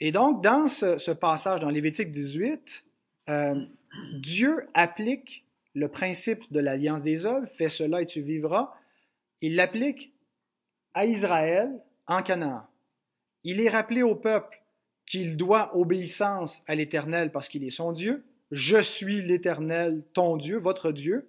Et 0.00 0.12
donc, 0.12 0.42
dans 0.42 0.68
ce, 0.68 1.10
passage, 1.12 1.60
dans 1.60 1.70
Lévitique 1.70 2.10
18, 2.10 2.84
euh, 3.28 3.66
Dieu 4.14 4.66
applique 4.74 5.44
le 5.74 5.88
principe 5.88 6.50
de 6.52 6.60
l'alliance 6.60 7.02
des 7.02 7.26
œuvres, 7.26 7.46
fais 7.56 7.68
cela 7.68 8.02
et 8.02 8.06
tu 8.06 8.20
vivras. 8.20 8.74
Il 9.40 9.56
l'applique 9.56 10.12
à 10.94 11.06
Israël 11.06 11.70
en 12.06 12.22
Canaan. 12.22 12.66
Il 13.44 13.60
est 13.60 13.68
rappelé 13.68 14.02
au 14.02 14.14
peuple 14.14 14.62
qu'il 15.06 15.36
doit 15.36 15.76
obéissance 15.76 16.62
à 16.66 16.74
l'Éternel 16.74 17.30
parce 17.30 17.48
qu'il 17.48 17.64
est 17.64 17.70
son 17.70 17.92
Dieu. 17.92 18.24
Je 18.50 18.80
suis 18.80 19.22
l'Éternel, 19.22 20.02
ton 20.12 20.36
Dieu, 20.36 20.58
votre 20.58 20.92
Dieu. 20.92 21.28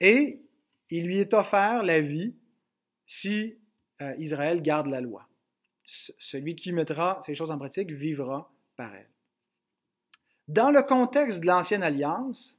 Et 0.00 0.40
il 0.90 1.06
lui 1.06 1.18
est 1.18 1.34
offert 1.34 1.82
la 1.82 2.00
vie 2.00 2.34
si 3.06 3.56
euh, 4.00 4.14
Israël 4.18 4.62
garde 4.62 4.86
la 4.86 5.00
loi. 5.00 5.28
Celui 5.84 6.56
qui 6.56 6.72
mettra 6.72 7.20
ces 7.24 7.34
choses 7.34 7.50
en 7.50 7.58
pratique 7.58 7.90
vivra 7.90 8.52
par 8.76 8.94
elle. 8.94 9.10
Dans 10.48 10.70
le 10.70 10.82
contexte 10.82 11.40
de 11.40 11.46
l'Ancienne 11.46 11.82
Alliance, 11.82 12.58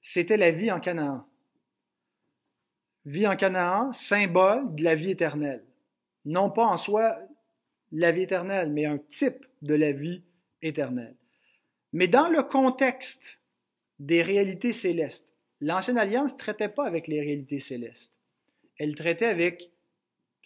c'était 0.00 0.36
la 0.36 0.50
vie 0.50 0.70
en 0.70 0.80
Canaan 0.80 1.28
vie 3.08 3.26
en 3.26 3.36
Canaan, 3.36 3.92
symbole 3.92 4.74
de 4.74 4.84
la 4.84 4.94
vie 4.94 5.10
éternelle. 5.10 5.64
Non 6.24 6.50
pas 6.50 6.66
en 6.66 6.76
soi 6.76 7.18
la 7.90 8.12
vie 8.12 8.22
éternelle, 8.22 8.70
mais 8.70 8.84
un 8.84 8.98
type 8.98 9.46
de 9.62 9.74
la 9.74 9.92
vie 9.92 10.22
éternelle. 10.60 11.16
Mais 11.92 12.06
dans 12.06 12.28
le 12.28 12.42
contexte 12.42 13.40
des 13.98 14.22
réalités 14.22 14.74
célestes, 14.74 15.34
l'Ancienne 15.60 15.96
Alliance 15.96 16.34
ne 16.34 16.38
traitait 16.38 16.68
pas 16.68 16.86
avec 16.86 17.08
les 17.08 17.20
réalités 17.20 17.60
célestes. 17.60 18.12
Elle 18.78 18.94
traitait 18.94 19.26
avec, 19.26 19.70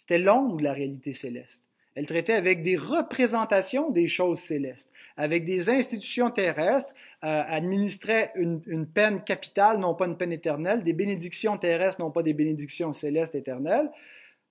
c'était 0.03 0.19
l'ombre 0.19 0.57
de 0.57 0.65
la 0.65 0.73
réalité 0.73 1.13
céleste. 1.13 1.65
Elle 1.95 2.07
traitait 2.07 2.33
avec 2.33 2.65
des 2.65 2.77
représentations 2.77 3.89
des 3.89 4.09
choses 4.09 4.41
célestes, 4.41 4.91
avec 5.17 5.45
des 5.45 5.71
institutions 5.71 6.29
terrestres, 6.33 6.93
euh, 7.23 7.43
administrait 7.47 8.33
une, 8.35 8.85
peine 8.93 9.23
capitale, 9.23 9.79
non 9.79 9.95
pas 9.95 10.07
une 10.07 10.17
peine 10.17 10.33
éternelle, 10.33 10.83
des 10.83 10.93
bénédictions 10.93 11.57
terrestres, 11.57 12.01
non 12.01 12.11
pas 12.11 12.25
des 12.25 12.35
bénédictions 12.35 12.93
célestes 12.93 13.37
éternelles, 13.37 13.93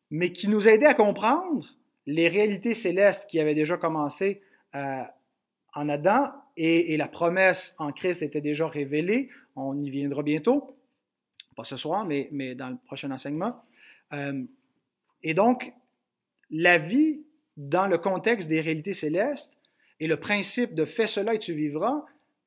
mais 0.09 0.31
qui 0.31 0.47
nous 0.47 0.69
aidaient 0.69 0.85
à 0.85 0.93
comprendre 0.93 1.67
les 2.05 2.29
réalités 2.29 2.73
célestes 2.73 3.29
qui 3.29 3.37
avaient 3.37 3.53
déjà 3.53 3.75
commencé 3.75 4.41
euh, 4.75 5.01
en 5.73 5.89
Adam 5.89 6.31
et, 6.55 6.95
la 6.95 7.09
promesse 7.09 7.75
en 7.77 7.91
Christ 7.91 8.21
était 8.21 8.39
déjà 8.39 8.69
révélée. 8.69 9.27
On 9.57 9.77
y 9.77 9.89
viendra 9.89 10.23
bientôt, 10.23 10.77
pas 11.57 11.65
ce 11.65 11.75
soir, 11.75 12.05
mais, 12.05 12.29
mais 12.31 12.55
dans 12.55 12.69
le 12.69 12.77
prochain 12.77 13.11
enseignement. 13.11 13.61
Euh, 14.13 14.45
et 15.23 15.33
donc, 15.33 15.73
la 16.49 16.77
vie 16.77 17.23
dans 17.57 17.87
le 17.87 17.97
contexte 17.97 18.47
des 18.47 18.61
réalités 18.61 18.93
célestes 18.93 19.53
et 19.99 20.07
le 20.07 20.19
principe 20.19 20.73
de 20.73 20.85
fais 20.85 21.07
cela 21.07 21.35
et 21.35 21.39
tu 21.39 21.53
vivras, 21.53 22.03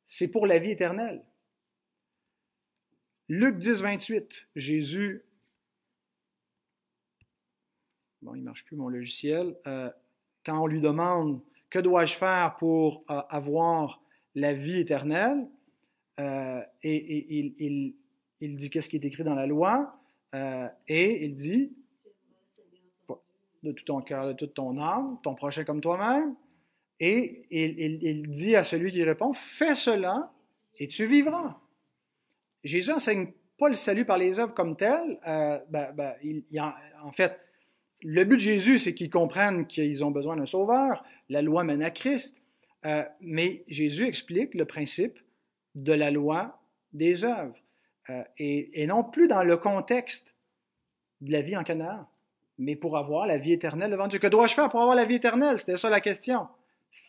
c'est 0.06 0.28
pour 0.28 0.46
la 0.46 0.58
vie 0.58 0.70
éternelle. 0.70 1.24
Luc 3.28 3.56
10, 3.56 3.80
28, 3.80 4.48
Jésus, 4.54 5.24
bon, 8.20 8.34
il 8.34 8.40
ne 8.40 8.44
marche 8.44 8.64
plus 8.64 8.76
mon 8.76 8.88
logiciel, 8.88 9.56
euh, 9.66 9.90
quand 10.44 10.60
on 10.60 10.66
lui 10.66 10.80
demande 10.80 11.40
que 11.70 11.78
dois-je 11.78 12.16
faire 12.16 12.56
pour 12.58 13.04
euh, 13.08 13.22
avoir 13.30 14.02
la 14.34 14.52
vie 14.52 14.80
éternelle, 14.80 15.48
euh, 16.20 16.60
et, 16.82 17.38
il, 17.38 17.94
il, 18.40 18.56
dit 18.56 18.68
qu'est-ce 18.68 18.88
qui 18.88 18.96
est 18.96 19.04
écrit 19.04 19.24
dans 19.24 19.34
la 19.34 19.46
loi, 19.46 19.98
et 20.88 21.24
il 21.24 21.34
dit 21.34 21.72
de 23.64 23.72
tout 23.72 23.84
ton 23.84 24.00
cœur, 24.00 24.28
de 24.28 24.32
toute 24.32 24.54
ton 24.54 24.78
âme, 24.78 25.18
ton 25.22 25.34
prochain 25.34 25.64
comme 25.64 25.80
toi-même. 25.80 26.34
Et 27.00 27.46
il, 27.50 28.30
dit 28.30 28.54
à 28.54 28.62
celui 28.62 28.92
qui 28.92 29.02
répond, 29.02 29.32
fais 29.32 29.74
cela 29.74 30.32
et 30.78 30.86
tu 30.86 31.06
vivras. 31.06 31.58
Jésus 32.62 32.92
enseigne 32.92 33.32
pas 33.58 33.68
le 33.68 33.74
salut 33.74 34.04
par 34.04 34.18
les 34.18 34.38
œuvres 34.38 34.54
comme 34.54 34.76
tel, 34.76 35.18
euh, 35.26 35.58
ben, 35.68 35.92
ben, 35.92 36.14
en, 37.02 37.12
fait, 37.12 37.38
le 38.02 38.24
but 38.24 38.36
de 38.36 38.40
Jésus, 38.40 38.78
c'est 38.78 38.94
qu'ils 38.94 39.10
comprennent 39.10 39.66
qu'ils 39.66 40.04
ont 40.04 40.10
besoin 40.10 40.36
d'un 40.36 40.46
sauveur. 40.46 41.04
La 41.28 41.42
loi 41.42 41.64
mène 41.64 41.82
à 41.82 41.90
Christ. 41.90 42.36
Euh, 42.84 43.02
mais 43.20 43.64
Jésus 43.68 44.06
explique 44.06 44.54
le 44.54 44.66
principe 44.66 45.18
de 45.74 45.92
la 45.92 46.10
loi 46.10 46.60
des 46.92 47.24
œuvres. 47.24 47.56
Euh, 48.10 48.22
et, 48.38 48.82
et, 48.82 48.86
non 48.86 49.02
plus 49.02 49.26
dans 49.26 49.42
le 49.42 49.56
contexte 49.56 50.34
de 51.22 51.32
la 51.32 51.40
vie 51.40 51.56
en 51.56 51.64
Canaan, 51.64 52.06
mais 52.58 52.76
pour 52.76 52.96
avoir 52.96 53.26
la 53.26 53.38
vie 53.38 53.52
éternelle 53.52 53.90
devant 53.90 54.08
Dieu. 54.08 54.18
Que 54.18 54.26
dois-je 54.26 54.54
faire 54.54 54.68
pour 54.68 54.80
avoir 54.80 54.96
la 54.96 55.04
vie 55.04 55.16
éternelle? 55.16 55.58
C'était 55.58 55.76
ça 55.76 55.90
la 55.90 56.00
question. 56.00 56.46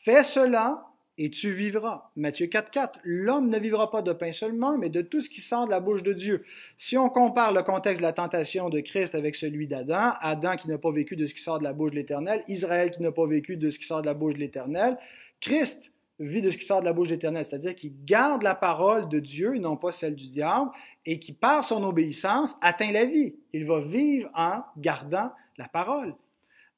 Fais 0.03 0.23
cela 0.23 0.86
et 1.17 1.29
tu 1.29 1.53
vivras. 1.53 2.12
Matthieu 2.15 2.47
4.4, 2.47 2.99
l'homme 3.03 3.49
ne 3.49 3.58
vivra 3.58 3.89
pas 3.89 4.01
de 4.01 4.12
pain 4.12 4.34
seulement, 4.34 4.77
mais 4.77 4.89
de 4.89 5.01
tout 5.01 5.21
ce 5.21 5.29
qui 5.29 5.41
sort 5.41 5.65
de 5.65 5.71
la 5.71 5.79
bouche 5.79 6.03
de 6.03 6.13
Dieu. 6.13 6.43
Si 6.77 6.97
on 6.97 7.10
compare 7.10 7.53
le 7.53 7.63
contexte 7.63 8.01
de 8.01 8.05
la 8.05 8.13
tentation 8.13 8.69
de 8.69 8.81
Christ 8.81 9.15
avec 9.15 9.36
celui 9.36 9.67
d'Adam, 9.67 10.13
Adam 10.19 10.58
qui 10.58 10.67
n'a 10.67 10.77
pas 10.77 10.91
vécu 10.91 11.15
de 11.15 11.25
ce 11.25 11.34
qui 11.34 11.41
sort 11.41 11.60
de 11.60 11.63
la 11.63 11.73
bouche 11.73 11.91
de 11.91 11.95
l'Éternel, 11.95 12.43
Israël 12.47 12.91
qui 12.91 13.01
n'a 13.01 13.12
pas 13.12 13.25
vécu 13.25 13.55
de 13.55 13.69
ce 13.69 13.79
qui 13.79 13.86
sort 13.86 14.01
de 14.01 14.08
la 14.08 14.13
bouche 14.13 14.34
de 14.34 14.39
l'Éternel, 14.39 14.97
Christ 15.39 15.93
vit 16.19 16.41
de 16.41 16.49
ce 16.49 16.58
qui 16.58 16.65
sort 16.65 16.81
de 16.81 16.86
la 16.86 16.93
bouche 16.93 17.08
de 17.08 17.13
l'Éternel, 17.13 17.45
c'est-à-dire 17.45 17.75
qu'il 17.75 17.93
garde 18.05 18.43
la 18.43 18.55
parole 18.55 19.08
de 19.08 19.19
Dieu 19.19 19.55
et 19.55 19.60
non 19.60 19.77
pas 19.77 19.91
celle 19.91 20.15
du 20.15 20.27
diable, 20.27 20.69
et 21.06 21.20
qui 21.20 21.34
par 21.34 21.63
son 21.63 21.84
obéissance 21.84 22.56
atteint 22.62 22.91
la 22.91 23.06
vie. 23.06 23.36
Il 23.54 23.65
va 23.65 23.82
vivre 23.82 24.30
en 24.34 24.63
gardant 24.78 25.32
la 25.58 25.68
parole. 25.68 26.15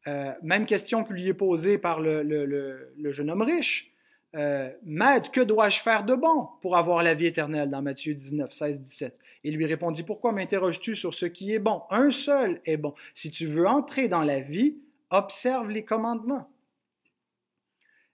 Euh, 0.07 0.33
même 0.41 0.65
question 0.65 1.03
que 1.03 1.13
lui 1.13 1.27
est 1.27 1.33
posée 1.33 1.77
par 1.77 1.99
le 1.99 3.11
jeune 3.11 3.29
homme 3.29 3.41
riche. 3.41 3.93
Euh, 4.35 4.69
Maître, 4.83 5.31
que 5.31 5.41
dois-je 5.41 5.79
faire 5.79 6.03
de 6.03 6.13
bon 6.13 6.47
pour 6.61 6.75
avoir 6.75 7.01
la 7.01 7.13
vie 7.13 7.27
éternelle 7.27 7.69
dans 7.69 7.81
Matthieu 7.81 8.13
19, 8.13 8.51
16, 8.51 8.81
17? 8.81 9.17
Il 9.43 9.55
lui 9.55 9.65
répondit, 9.65 10.03
Pourquoi 10.03 10.31
m'interroges-tu 10.31 10.95
sur 10.95 11.13
ce 11.13 11.25
qui 11.25 11.53
est 11.53 11.59
bon? 11.59 11.83
Un 11.89 12.11
seul 12.11 12.61
est 12.65 12.77
bon. 12.77 12.93
Si 13.15 13.31
tu 13.31 13.47
veux 13.47 13.67
entrer 13.67 14.07
dans 14.07 14.23
la 14.23 14.39
vie, 14.39 14.77
observe 15.09 15.69
les 15.69 15.85
commandements. 15.85 16.49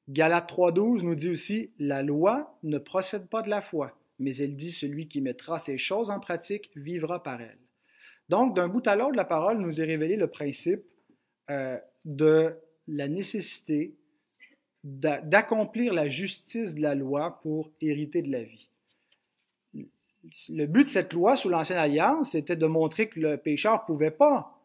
Galates 0.08 0.52
3.12 0.52 1.02
nous 1.02 1.16
dit 1.16 1.30
aussi, 1.30 1.72
La 1.80 2.04
loi 2.04 2.58
ne 2.64 2.78
procède 2.78 3.28
pas 3.28 3.42
de 3.42 3.50
la 3.50 3.62
foi, 3.62 3.98
mais 4.24 4.36
elle 4.38 4.56
dit, 4.56 4.72
Celui 4.72 5.08
qui 5.08 5.22
mettra 5.22 5.60
ces 5.60 5.78
choses 5.78 6.10
en 6.10 6.20
pratique 6.20 6.72
vivra 6.76 7.22
par 7.22 7.42
elles. 7.42 7.60
Donc, 8.30 8.56
d'un 8.56 8.68
bout 8.68 8.86
à 8.88 8.96
l'autre, 8.96 9.16
la 9.16 9.26
parole 9.26 9.60
nous 9.60 9.82
est 9.82 9.86
révélé 9.86 10.16
le 10.16 10.28
principe 10.28 10.84
euh, 11.50 11.78
de 12.06 12.56
la 12.88 13.08
nécessité 13.08 13.96
d'accomplir 14.84 15.94
la 15.94 16.10
justice 16.10 16.76
de 16.76 16.82
la 16.82 16.96
loi 16.96 17.40
pour 17.42 17.72
hériter 17.80 18.22
de 18.22 18.32
la 18.32 18.44
vie. 18.44 18.70
Le 20.50 20.66
but 20.66 20.84
de 20.84 20.90
cette 20.90 21.14
loi 21.14 21.38
sous 21.38 21.50
l'Ancienne 21.50 21.80
Alliance, 21.80 22.32
c'était 22.32 22.56
de 22.56 22.66
montrer 22.66 23.08
que 23.08 23.20
le 23.20 23.38
pécheur 23.38 23.74
ne 23.82 23.86
pouvait 23.86 24.12
pas 24.12 24.60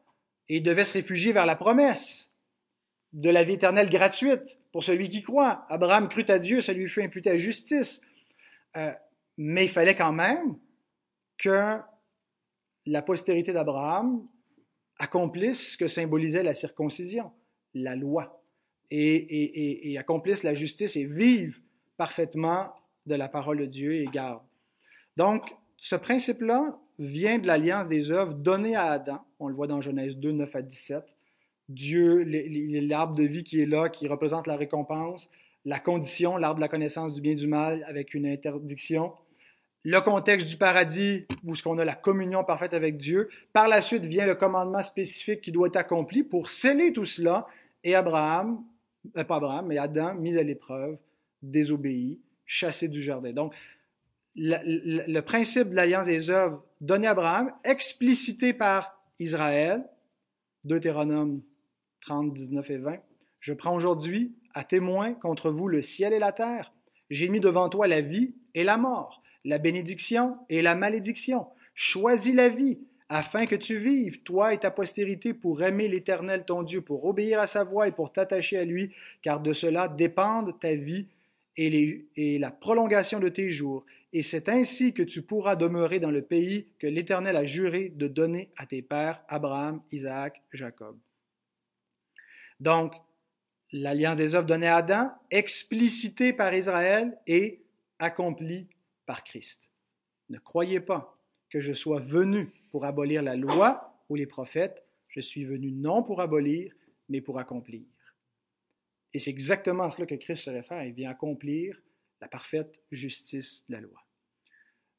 et 0.48 0.60
devait 0.60 0.84
se 0.84 0.94
réfugier 0.94 1.32
vers 1.32 1.46
la 1.46 1.56
promesse 1.56 2.32
de 3.12 3.30
la 3.30 3.44
vie 3.44 3.54
éternelle 3.54 3.90
gratuite 3.90 4.58
pour 4.72 4.84
celui 4.84 5.08
qui 5.08 5.22
croit. 5.22 5.66
Abraham 5.68 6.08
crut 6.08 6.30
à 6.30 6.38
Dieu, 6.38 6.60
ça 6.60 6.72
lui 6.72 6.88
fut 6.88 7.02
imputé 7.02 7.30
à 7.30 7.38
justice. 7.38 8.00
Euh, 8.76 8.92
mais 9.38 9.64
il 9.64 9.70
fallait 9.70 9.94
quand 9.94 10.12
même 10.12 10.58
que 11.38 11.78
la 12.86 13.02
postérité 13.02 13.52
d'Abraham 13.52 14.26
accomplisse 14.98 15.72
ce 15.72 15.78
que 15.78 15.86
symbolisait 15.86 16.42
la 16.42 16.54
circoncision, 16.54 17.30
la 17.72 17.94
loi 17.94 18.42
et, 18.90 19.96
accomplissent 19.98 20.42
la 20.42 20.54
justice 20.54 20.96
et 20.96 21.04
vivent 21.04 21.60
parfaitement 21.96 22.72
de 23.06 23.14
la 23.14 23.28
parole 23.28 23.58
de 23.58 23.66
Dieu 23.66 23.94
et 23.94 24.06
gardent. 24.06 24.42
Donc, 25.16 25.54
ce 25.76 25.96
principe-là 25.96 26.78
vient 26.98 27.38
de 27.38 27.46
l'alliance 27.46 27.88
des 27.88 28.10
œuvres 28.10 28.34
donnée 28.34 28.74
à 28.74 28.92
Adam. 28.92 29.20
On 29.38 29.48
le 29.48 29.54
voit 29.54 29.66
dans 29.66 29.80
Genèse 29.80 30.16
2, 30.16 30.32
9 30.32 30.56
à 30.56 30.62
17. 30.62 31.04
Dieu, 31.68 32.24
l'arbre 32.24 33.14
de 33.14 33.24
vie 33.24 33.44
qui 33.44 33.60
est 33.60 33.66
là, 33.66 33.88
qui 33.88 34.08
représente 34.08 34.46
la 34.46 34.56
récompense, 34.56 35.28
la 35.64 35.78
condition, 35.78 36.36
l'arbre 36.36 36.56
de 36.56 36.60
la 36.62 36.68
connaissance 36.68 37.14
du 37.14 37.20
bien 37.20 37.32
et 37.32 37.36
du 37.36 37.46
mal 37.46 37.84
avec 37.86 38.14
une 38.14 38.26
interdiction, 38.26 39.12
le 39.84 40.00
contexte 40.00 40.46
du 40.46 40.56
paradis 40.56 41.26
où 41.44 41.54
ce 41.54 41.62
qu'on 41.62 41.78
a 41.78 41.84
la 41.84 41.94
communion 41.94 42.44
parfaite 42.44 42.74
avec 42.74 42.96
Dieu. 42.96 43.28
Par 43.52 43.68
la 43.68 43.80
suite 43.80 44.06
vient 44.06 44.26
le 44.26 44.34
commandement 44.34 44.82
spécifique 44.82 45.40
qui 45.40 45.52
doit 45.52 45.68
être 45.68 45.76
accompli 45.76 46.24
pour 46.24 46.50
sceller 46.50 46.92
tout 46.92 47.04
cela. 47.04 47.46
Et 47.84 47.94
Abraham 47.94 48.62
euh, 49.16 49.24
pas 49.24 49.36
Abraham, 49.36 49.66
mais 49.66 49.78
Adam, 49.78 50.14
mis 50.14 50.36
à 50.38 50.42
l'épreuve, 50.42 50.98
désobéi, 51.42 52.20
chassé 52.46 52.88
du 52.88 53.02
jardin. 53.02 53.32
Donc, 53.32 53.54
le, 54.34 55.20
principe 55.20 55.70
de 55.70 55.74
l'alliance 55.74 56.06
des 56.06 56.30
œuvres 56.30 56.64
donné 56.80 57.06
à 57.06 57.10
Abraham, 57.10 57.52
explicité 57.64 58.52
par 58.52 59.02
Israël, 59.18 59.84
Deutéronome 60.64 61.42
30, 62.02 62.32
19 62.32 62.70
et 62.70 62.78
20. 62.78 62.96
Je 63.40 63.52
prends 63.52 63.74
aujourd'hui 63.74 64.36
à 64.54 64.64
témoin 64.64 65.14
contre 65.14 65.50
vous 65.50 65.68
le 65.68 65.82
ciel 65.82 66.12
et 66.12 66.18
la 66.18 66.32
terre. 66.32 66.72
J'ai 67.10 67.28
mis 67.28 67.40
devant 67.40 67.68
toi 67.68 67.88
la 67.88 68.00
vie 68.00 68.34
et 68.54 68.64
la 68.64 68.76
mort, 68.76 69.22
la 69.44 69.58
bénédiction 69.58 70.36
et 70.48 70.62
la 70.62 70.74
malédiction. 70.74 71.46
Choisis 71.74 72.34
la 72.34 72.48
vie 72.48 72.78
afin 73.08 73.46
que 73.46 73.56
tu 73.56 73.78
vives, 73.78 74.20
toi 74.22 74.52
et 74.52 74.58
ta 74.58 74.70
postérité, 74.70 75.32
pour 75.32 75.62
aimer 75.62 75.88
l'Éternel 75.88 76.44
ton 76.44 76.62
Dieu, 76.62 76.82
pour 76.82 77.04
obéir 77.06 77.40
à 77.40 77.46
sa 77.46 77.64
voix 77.64 77.88
et 77.88 77.92
pour 77.92 78.12
t'attacher 78.12 78.58
à 78.58 78.64
lui, 78.64 78.92
car 79.22 79.40
de 79.40 79.52
cela 79.52 79.88
dépendent 79.88 80.58
ta 80.60 80.74
vie 80.74 81.06
et, 81.56 82.38
la 82.38 82.50
prolongation 82.50 83.18
de 83.18 83.28
tes 83.28 83.50
jours. 83.50 83.84
Et 84.12 84.22
c'est 84.22 84.48
ainsi 84.48 84.92
que 84.92 85.02
tu 85.02 85.22
pourras 85.22 85.56
demeurer 85.56 86.00
dans 86.00 86.10
le 86.10 86.22
pays 86.22 86.66
que 86.78 86.86
l'Éternel 86.86 87.36
a 87.36 87.44
juré 87.44 87.92
de 87.94 88.08
donner 88.08 88.50
à 88.56 88.66
tes 88.66 88.82
pères, 88.82 89.22
Abraham, 89.28 89.80
Isaac, 89.90 90.42
Jacob. 90.52 90.96
Donc, 92.60 92.94
l'alliance 93.72 94.16
des 94.16 94.34
œuvres 94.34 94.46
donnée 94.46 94.66
à 94.66 94.76
Adam, 94.76 95.10
explicitée 95.30 96.32
par 96.32 96.54
Israël 96.54 97.16
et 97.26 97.60
accomplie 97.98 98.66
Christ. 99.14 99.70
Ne 100.28 100.38
croyez 100.38 100.80
pas 100.80 101.18
que 101.50 101.60
je 101.60 101.72
sois 101.72 102.00
venu 102.00 102.52
pour 102.70 102.84
abolir 102.84 103.22
la 103.22 103.36
loi 103.36 104.02
ou 104.08 104.16
les 104.16 104.26
prophètes, 104.26 104.84
je 105.08 105.20
suis 105.20 105.44
venu 105.44 105.72
non 105.72 106.02
pour 106.02 106.20
abolir, 106.20 106.72
mais 107.08 107.20
pour 107.20 107.38
accomplir. 107.38 107.82
Et 109.14 109.18
c'est 109.18 109.30
exactement 109.30 109.88
cela 109.88 110.06
que 110.06 110.14
Christ 110.14 110.44
se 110.44 110.50
réfère. 110.50 110.84
Il 110.84 110.92
vient 110.92 111.10
accomplir 111.10 111.80
la 112.20 112.28
parfaite 112.28 112.82
justice 112.90 113.64
de 113.68 113.74
la 113.74 113.80
loi. 113.80 114.04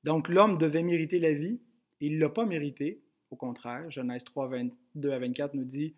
Donc 0.03 0.29
l'homme 0.29 0.57
devait 0.57 0.83
mériter 0.83 1.19
la 1.19 1.33
vie. 1.33 1.61
Il 1.99 2.15
ne 2.15 2.21
l'a 2.21 2.29
pas 2.29 2.45
mérité. 2.45 3.03
Au 3.29 3.35
contraire, 3.35 3.89
Genèse 3.91 4.23
3, 4.23 4.47
22 4.47 5.11
à 5.11 5.19
24 5.19 5.53
nous 5.53 5.65
dit, 5.65 5.95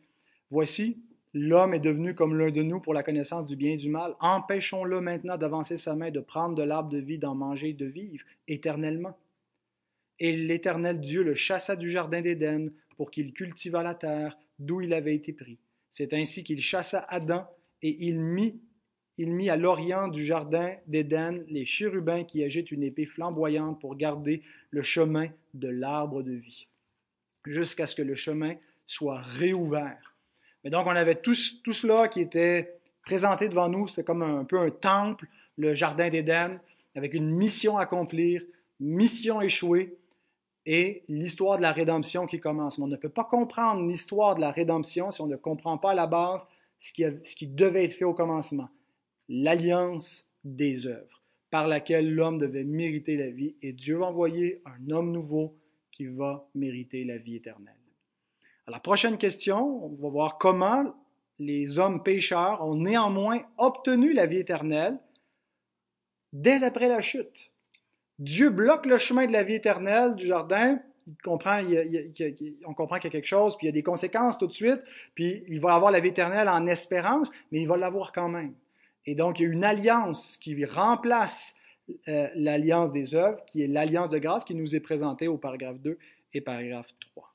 Voici, 0.49 1.01
l'homme 1.33 1.73
est 1.73 1.79
devenu 1.79 2.13
comme 2.13 2.37
l'un 2.37 2.51
de 2.51 2.61
nous 2.61 2.79
pour 2.79 2.93
la 2.93 3.03
connaissance 3.03 3.45
du 3.45 3.55
bien 3.55 3.71
et 3.71 3.77
du 3.77 3.89
mal. 3.89 4.15
Empêchons-le 4.19 5.01
maintenant 5.01 5.37
d'avancer 5.37 5.77
sa 5.77 5.95
main, 5.95 6.11
de 6.11 6.19
prendre 6.19 6.55
de 6.55 6.63
l'arbre 6.63 6.89
de 6.89 6.97
vie, 6.97 7.17
d'en 7.17 7.35
manger 7.35 7.69
et 7.69 7.73
de 7.73 7.85
vivre 7.85 8.23
éternellement. 8.47 9.17
Et 10.19 10.35
l'Éternel 10.35 10.99
Dieu 10.99 11.23
le 11.23 11.35
chassa 11.35 11.75
du 11.75 11.89
jardin 11.89 12.21
d'Éden 12.21 12.71
pour 12.97 13.11
qu'il 13.11 13.33
cultivât 13.33 13.83
la 13.83 13.95
terre 13.95 14.37
d'où 14.59 14.81
il 14.81 14.93
avait 14.93 15.15
été 15.15 15.33
pris. 15.33 15.57
C'est 15.89 16.13
ainsi 16.13 16.43
qu'il 16.43 16.61
chassa 16.61 17.05
Adam 17.09 17.47
et 17.81 18.05
il 18.05 18.19
mit, 18.19 18.61
il 19.17 19.33
mit 19.33 19.49
à 19.49 19.57
l'orient 19.57 20.07
du 20.07 20.23
jardin 20.23 20.75
d'Éden 20.87 21.43
les 21.47 21.65
chérubins 21.65 22.23
qui 22.23 22.43
agitent 22.43 22.71
une 22.71 22.83
épée 22.83 23.05
flamboyante 23.05 23.79
pour 23.81 23.95
garder 23.95 24.43
le 24.69 24.83
chemin 24.83 25.27
de 25.53 25.67
l'arbre 25.67 26.21
de 26.21 26.33
vie, 26.33 26.67
jusqu'à 27.45 27.87
ce 27.87 27.95
que 27.95 28.01
le 28.01 28.15
chemin 28.15 28.55
soit 28.85 29.21
réouvert. 29.21 30.10
Mais 30.63 30.69
donc 30.69 30.85
on 30.87 30.91
avait 30.91 31.15
tout, 31.15 31.33
cela 31.33 32.07
qui 32.07 32.21
était 32.21 32.79
présenté 33.03 33.49
devant 33.49 33.69
nous, 33.69 33.87
c'était 33.87 34.03
comme 34.03 34.21
un, 34.21 34.39
un 34.39 34.45
peu 34.45 34.57
un 34.57 34.69
temple, 34.69 35.27
le 35.57 35.73
jardin 35.73 36.09
d'Éden, 36.09 36.59
avec 36.95 37.13
une 37.13 37.29
mission 37.29 37.77
à 37.77 37.83
accomplir, 37.83 38.43
mission 38.79 39.41
échouée, 39.41 39.97
et 40.65 41.03
l'histoire 41.07 41.57
de 41.57 41.63
la 41.63 41.71
rédemption 41.71 42.27
qui 42.27 42.39
commence. 42.39 42.77
Mais 42.77 42.83
on 42.83 42.87
ne 42.87 42.95
peut 42.95 43.09
pas 43.09 43.23
comprendre 43.23 43.87
l'histoire 43.87 44.35
de 44.35 44.41
la 44.41 44.51
rédemption 44.51 45.11
si 45.11 45.21
on 45.21 45.27
ne 45.27 45.35
comprend 45.35 45.77
pas 45.77 45.91
à 45.91 45.95
la 45.95 46.07
base 46.07 46.45
ce 46.77 46.91
qui, 46.91 47.03
ce 47.23 47.35
qui 47.35 47.47
devait 47.47 47.85
être 47.85 47.93
fait 47.93 48.05
au 48.05 48.13
commencement. 48.13 48.69
L'alliance 49.29 50.27
des 50.43 50.87
œuvres 50.87 51.21
par 51.49 51.67
laquelle 51.67 52.13
l'homme 52.13 52.37
devait 52.37 52.63
mériter 52.63 53.17
la 53.17 53.29
vie 53.29 53.55
et 53.61 53.73
Dieu 53.73 53.97
va 53.97 54.07
envoyer 54.07 54.61
un 54.65 54.89
homme 54.91 55.11
nouveau 55.11 55.57
qui 55.91 56.05
va 56.05 56.47
mériter 56.55 57.03
la 57.03 57.17
vie 57.17 57.35
éternelle. 57.35 57.80
À 58.67 58.71
la 58.71 58.79
prochaine 58.79 59.17
question, 59.17 59.83
on 59.85 59.95
va 60.01 60.09
voir 60.09 60.37
comment 60.37 60.93
les 61.39 61.79
hommes 61.79 62.03
pécheurs 62.03 62.63
ont 62.63 62.75
néanmoins 62.75 63.41
obtenu 63.57 64.13
la 64.13 64.27
vie 64.27 64.37
éternelle 64.37 64.99
dès 66.33 66.63
après 66.63 66.87
la 66.87 67.01
chute. 67.01 67.51
Dieu 68.19 68.49
bloque 68.49 68.85
le 68.85 68.99
chemin 68.99 69.25
de 69.25 69.31
la 69.31 69.43
vie 69.43 69.55
éternelle 69.55 70.13
du 70.15 70.27
jardin. 70.27 70.79
On 71.25 71.31
comprend 71.31 71.63
qu'il 71.63 71.73
y 71.73 73.07
a 73.07 73.09
quelque 73.09 73.25
chose, 73.25 73.57
puis 73.57 73.65
il 73.65 73.69
y 73.69 73.73
a 73.73 73.73
des 73.73 73.81
conséquences 73.81 74.37
tout 74.37 74.45
de 74.45 74.53
suite, 74.53 74.81
puis 75.15 75.43
il 75.47 75.59
va 75.59 75.73
avoir 75.73 75.91
la 75.91 75.99
vie 75.99 76.09
éternelle 76.09 76.47
en 76.47 76.67
espérance, 76.67 77.31
mais 77.51 77.61
il 77.61 77.67
va 77.67 77.77
l'avoir 77.77 78.11
quand 78.11 78.29
même. 78.29 78.53
Et 79.07 79.15
donc, 79.15 79.39
il 79.39 79.43
y 79.43 79.45
a 79.47 79.51
une 79.51 79.63
alliance 79.63 80.37
qui 80.37 80.63
remplace 80.63 81.55
l'alliance 82.05 82.91
des 82.91 83.15
œuvres, 83.15 83.43
qui 83.45 83.63
est 83.63 83.67
l'alliance 83.67 84.09
de 84.09 84.19
grâce 84.19 84.45
qui 84.45 84.53
nous 84.53 84.75
est 84.75 84.79
présentée 84.79 85.27
au 85.27 85.37
paragraphe 85.37 85.79
2 85.79 85.97
et 86.35 86.41
paragraphe 86.41 86.93
3. 87.15 87.30